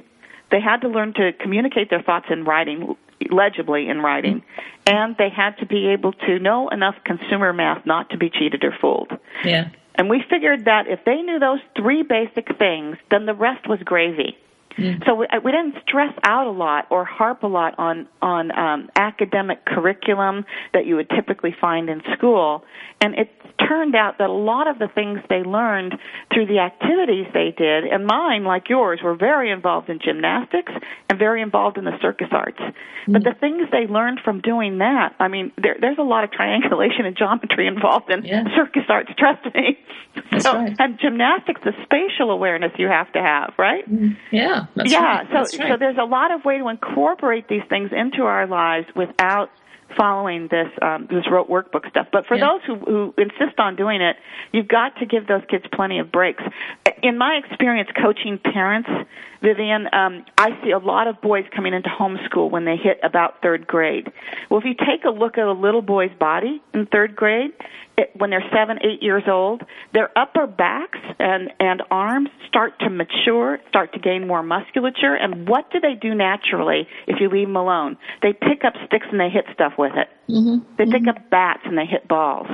[0.52, 2.96] they had to learn to communicate their thoughts in writing
[3.32, 4.44] legibly in writing,
[4.86, 8.64] and they had to be able to know enough consumer math not to be cheated
[8.64, 9.12] or fooled.
[9.44, 9.70] Yeah.
[9.96, 13.80] And we figured that if they knew those three basic things, then the rest was
[13.80, 14.38] gravy.
[14.78, 15.06] Mm.
[15.06, 18.58] So we, uh, we didn't stress out a lot or harp a lot on on
[18.58, 22.64] um, academic curriculum that you would typically find in school,
[23.02, 23.30] and it
[23.68, 25.96] turned out that a lot of the things they learned
[26.32, 30.72] through the activities they did, and mine, like yours, were very involved in gymnastics
[31.10, 32.60] and very involved in the circus arts.
[32.60, 33.14] Mm.
[33.14, 36.32] But the things they learned from doing that, I mean, there, there's a lot of
[36.32, 38.44] triangulation and geometry involved in Yeah.
[38.56, 39.10] circus arts.
[39.18, 39.80] Trust me.
[40.32, 40.76] That's so, right.
[40.78, 43.90] and gymnastics, the spatial awareness you have to have, right?
[43.92, 44.18] Mm.
[44.32, 44.67] Yeah.
[44.76, 45.28] That's yeah, right.
[45.32, 45.70] so right.
[45.72, 49.50] so there's a lot of way to incorporate these things into our lives without
[49.96, 52.08] following this um, this rote workbook stuff.
[52.12, 52.48] But for Yeah.
[52.48, 54.18] those who, who insist on doing it,
[54.52, 56.44] you've got to give those kids plenty of breaks.
[57.04, 58.90] In my experience coaching parents,
[59.42, 63.42] Vivian, um, I see a lot of boys coming into homeschool when they hit about
[63.42, 64.12] third grade.
[64.50, 67.52] Well, if you take a look at a little boy's body in third grade,
[68.16, 73.60] when they're seven, eight years old, their upper backs and, and arms start to mature,
[73.70, 75.16] start to gain more musculature.
[75.16, 77.98] And what do they do naturally if you leave them alone?
[78.22, 80.10] They pick up sticks and they hit stuff with it.
[80.32, 80.76] Mm-hmm.
[80.78, 82.48] They pick up bats and they hit balls.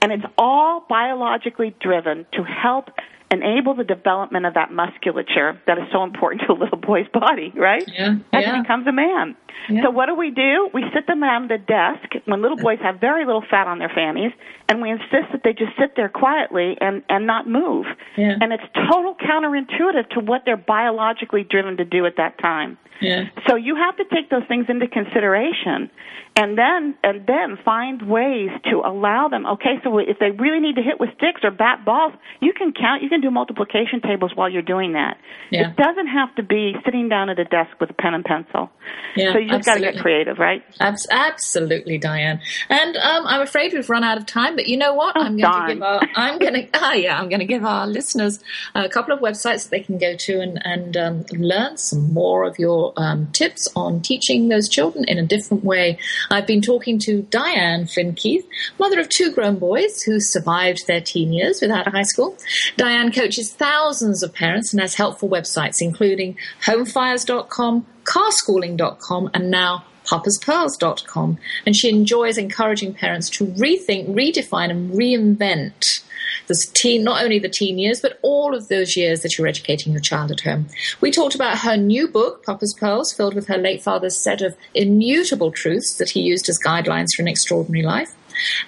[0.00, 2.90] And it's all biologically driven to help
[3.30, 7.52] enable the development of that musculature that is so important to a little boy's body,
[7.56, 7.84] right?
[7.92, 8.54] Yeah, As yeah.
[8.54, 9.36] he becomes a man.
[9.68, 9.82] Yeah.
[9.84, 10.68] So what do we do?
[10.72, 13.88] We sit them around the desk when little boys have very little fat on their
[13.88, 14.32] fannies,
[14.68, 17.86] and we insist that they just sit there quietly and and not move.
[18.16, 18.36] Yeah.
[18.40, 22.78] And it's total counterintuitive to what they're biologically driven to do at that time.
[23.00, 23.24] Yeah.
[23.48, 25.90] So you have to take those things into consideration,
[26.36, 29.46] and then and then find ways to allow them.
[29.46, 32.72] Okay, so if they really need to hit with sticks or bat balls, you can
[32.72, 33.02] count.
[33.02, 35.18] You can do multiplication tables while you're doing that.
[35.50, 35.70] Yeah.
[35.70, 38.70] It doesn't have to be sitting down at a desk with a pen and pencil.
[39.16, 40.62] Yeah, so you just got to get creative, right?
[40.80, 42.40] Abs- absolutely, Diane.
[42.68, 45.16] And um, I'm afraid we've run out of time, but you know what?
[45.16, 47.64] Oh, I'm going to give our I'm going to ah yeah I'm going to give
[47.64, 48.40] our listeners
[48.74, 52.44] a couple of websites that they can go to and and um, learn some more
[52.44, 55.98] of your um, tips on teaching those children in a different way.
[56.30, 58.46] I've been talking to Diane Flynn Keith,
[58.78, 62.36] mother of two grown boys who survived their teen years without a high school.
[62.76, 71.38] Diane coaches thousands of parents and has helpful websites including homefires.com, carschooling.com, and now papaspearls.com.
[71.66, 76.02] And she enjoys encouraging parents to rethink, redefine, and reinvent
[76.46, 79.92] this teen, not only the teen years, but all of those years that you're educating
[79.92, 80.66] your child at home.
[81.00, 84.56] We talked about her new book, Papa's Pearls, filled with her late father's set of
[84.74, 88.14] immutable truths that he used as guidelines for an extraordinary life.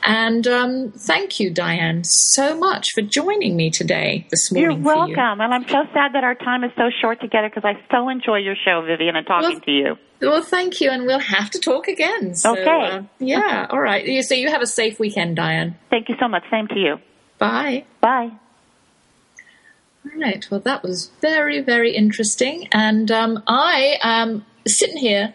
[0.05, 4.71] And um, thank you, Diane, so much for joining me today, this morning.
[4.83, 5.17] You're for you.
[5.17, 8.09] welcome, and I'm so sad that our time is so short together because I so
[8.09, 9.97] enjoy your show, Vivian, and talking Well, to you.
[10.21, 12.35] Well, thank you, and we'll have to talk again.
[12.35, 12.65] So, Okay.
[12.97, 14.25] uh, yeah, all right.
[14.25, 15.77] So you have a safe weekend, Diane.
[15.91, 16.43] Thank you so much.
[16.51, 16.99] Same to you.
[17.39, 17.85] Bye.
[18.01, 18.31] Bye.
[20.05, 20.47] All right.
[20.51, 22.69] Well, that was very, very interesting.
[22.73, 25.35] And um, I am sitting here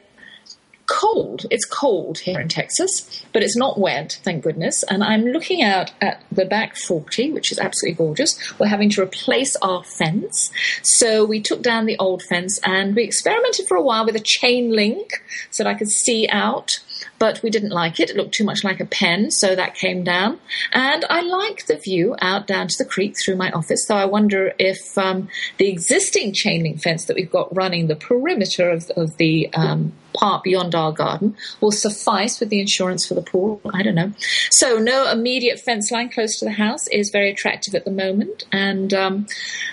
[0.92, 1.46] cold.
[1.50, 4.84] It's cold here in Texas, but it's not wet, thank goodness.
[4.84, 8.38] And I'm looking out at the back 40, which is absolutely gorgeous.
[8.60, 10.52] We're having to replace our fence.
[10.82, 14.20] So we took down the old fence and we experimented for a while with a
[14.20, 16.80] chain link so that I could see out.
[17.22, 18.10] But we didn't like it.
[18.10, 20.40] It looked too much like a pen, so that came down.
[20.72, 23.82] And I like the view out down to the creek through my office.
[23.86, 24.42] So I wonder
[24.72, 25.20] if um,
[25.58, 29.94] the existing chain link fence that we've got running the perimeter of, of the um,
[30.14, 33.62] part beyond our garden will suffice with the insurance for the pool.
[33.74, 34.12] I don't know.
[34.50, 38.38] So no immediate fence line close to the house is very attractive at the moment,
[38.52, 39.28] and um,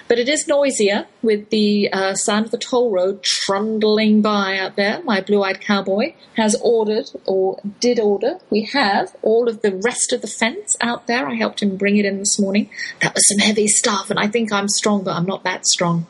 [0.09, 4.77] but it is noisier with the uh, sound of the toll road trundling by out
[4.77, 5.03] there.
[5.03, 7.38] My blue-eyed cowboy has ordered or
[7.81, 8.39] did order.
[8.51, 11.27] We have all of the rest of the fence out there.
[11.27, 12.71] I helped him bring it in this morning.
[13.01, 16.07] That was some heavy stuff, and I think I'm strong, but I'm not that strong.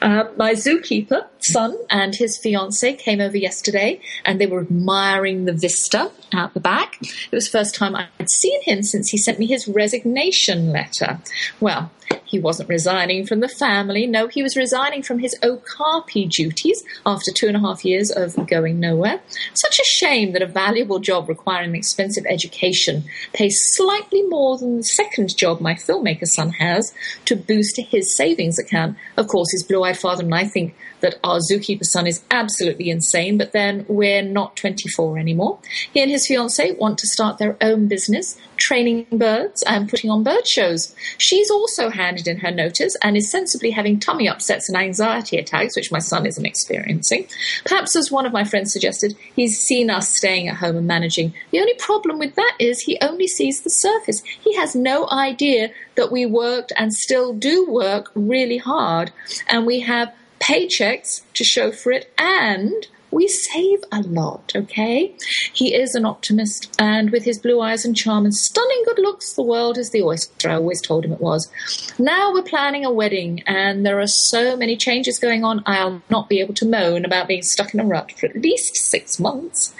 [0.00, 5.52] Uh, my zookeeper son and his fiance came over yesterday, and they were admiring the
[5.52, 6.98] vista out the back.
[7.00, 11.20] It was the first time I'd seen him since he sent me his resignation letter.
[11.60, 11.90] Well,
[12.24, 14.06] he wasn't resigning from the family.
[14.06, 18.46] No, he was resigning from his Okapi duties after two and a half years of
[18.46, 19.20] going nowhere.
[19.54, 24.78] Such a shame that a valuable job requiring an expensive education pays slightly more than
[24.78, 28.96] the second job my filmmaker son has to boost his savings account.
[29.16, 32.90] Of course, his blue eyed father and I think that our zookeeper son is absolutely
[32.90, 35.58] insane, but then we're not 24 anymore.
[35.92, 40.22] He and his fiancee want to start their own business, training birds and putting on
[40.22, 40.94] bird shows.
[41.18, 45.76] She's also handed in her notice and is sensibly having tummy upsets and anxiety attacks,
[45.76, 47.26] which my son isn't experiencing.
[47.64, 51.32] Perhaps, as one of my friends suggested, he's seen us staying at home and managing.
[51.50, 54.22] The only problem with that is he only sees the surface.
[54.22, 59.12] He has no idea that we worked and still do work really hard,
[59.48, 65.14] and we have paychecks to show for it, and we save a lot, okay?
[65.52, 69.32] He is an optimist, and with his blue eyes and charm and stunning good looks,
[69.32, 70.48] the world is the oyster.
[70.48, 71.50] I always told him it was.
[71.98, 76.28] Now we're planning a wedding, and there are so many changes going on, I'll not
[76.28, 79.74] be able to moan about being stuck in a rut for at least six months.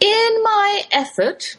[0.00, 1.56] In my effort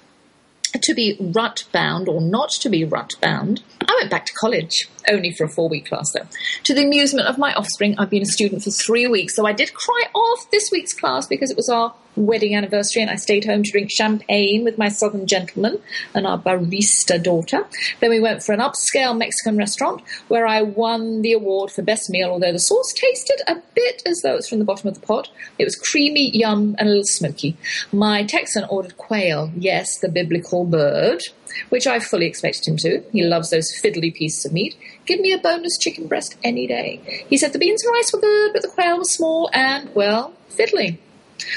[0.82, 4.90] to be rut bound or not to be rut bound, I went back to college,
[5.10, 6.28] only for a four week class though.
[6.64, 9.54] To the amusement of my offspring, I've been a student for three weeks, so I
[9.54, 13.46] did cry off this week's class because it was our wedding anniversary and I stayed
[13.46, 15.80] home to drink champagne with my southern gentleman
[16.14, 17.66] and our barista daughter.
[18.00, 22.10] Then we went for an upscale Mexican restaurant where I won the award for best
[22.10, 25.06] meal, although the sauce tasted a bit as though it's from the bottom of the
[25.06, 25.30] pot.
[25.60, 27.58] It was creamy, yum, and a little smoky.
[27.92, 31.22] My Texan ordered quail, yes, the biblical bird
[31.70, 33.04] which I fully expected him to.
[33.12, 34.76] He loves those fiddly pieces of meat.
[35.06, 37.00] Give me a boneless chicken breast any day.
[37.30, 40.34] He said the beans and rice were good, but the quail was small and, well,
[40.50, 40.98] fiddly.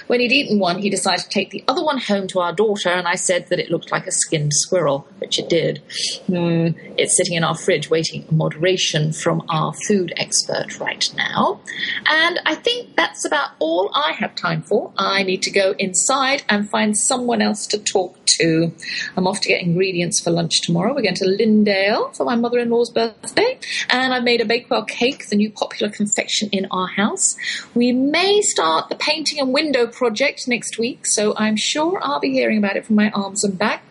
[0.06, 2.88] When he'd eaten one, he decided to take the other one home to our daughter,
[2.88, 5.82] and I said that it looked like a skinned squirrel, which it did.
[6.28, 11.60] Mm, it's sitting in our fridge waiting moderation from our food expert right now.
[12.06, 14.92] And I think that's about all I have time for.
[14.96, 18.72] I need to go inside and find someone else to talk to.
[19.16, 20.94] I'm off to get ingredients for lunch tomorrow.
[20.94, 23.58] We're going to Lindale for my mother in law's birthday,
[23.90, 27.36] and I've made a Bakewell cake, the new popular confection in our house.
[27.74, 32.32] We may start the painting and window project next week, so I'm sure I'll be
[32.32, 33.82] hearing about it from my arms and back.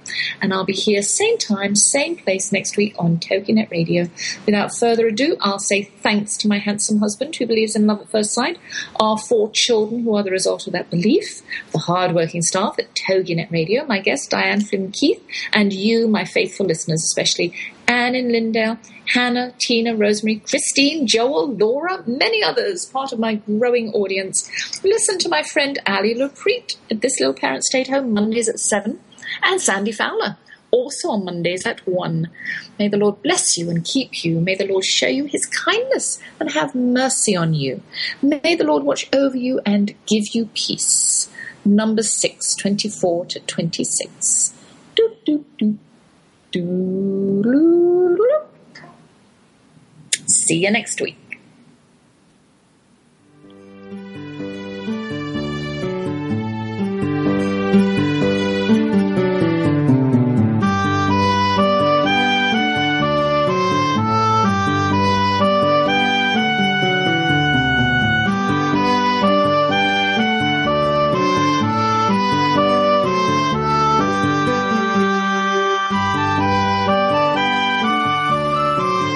[0.42, 4.10] And I'll be here same time, same place next week on TogiNet Radio.
[4.46, 8.10] Without further ado, I'll say thanks to my handsome husband who believes in love at
[8.10, 8.58] first sight,
[9.00, 13.52] our four children who are the result of that belief, the hard-working staff at TogiNet
[13.52, 15.22] Radio, my guest Diane Flynn Keith,
[15.52, 17.54] and you, my faithful listeners, especially
[17.88, 18.78] Anne in Lindale,
[19.14, 24.50] Hannah, Tina, Rosemary, Christine, Joel, Laura, many others, part of my growing audience.
[24.84, 28.60] Listen to my friend Ali Lepreet at This Little Parent Stay at Home Mondays at
[28.60, 29.00] 7,
[29.44, 30.38] and Sandy Fowler,
[30.72, 32.30] also on Mondays at 1.
[32.78, 34.42] May the Lord bless you and keep you.
[34.42, 37.82] May the Lord show you his kindness and have mercy on you.
[38.22, 41.30] May the Lord watch over you and give you peace.
[41.64, 44.54] Number 6, 24 to 26.
[44.96, 45.80] Do, do, do.
[50.28, 51.27] See you next week.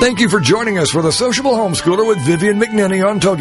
[0.01, 3.29] Thank you for joining us for the Sociable Homeschooler with Vivian McNinney on Togi.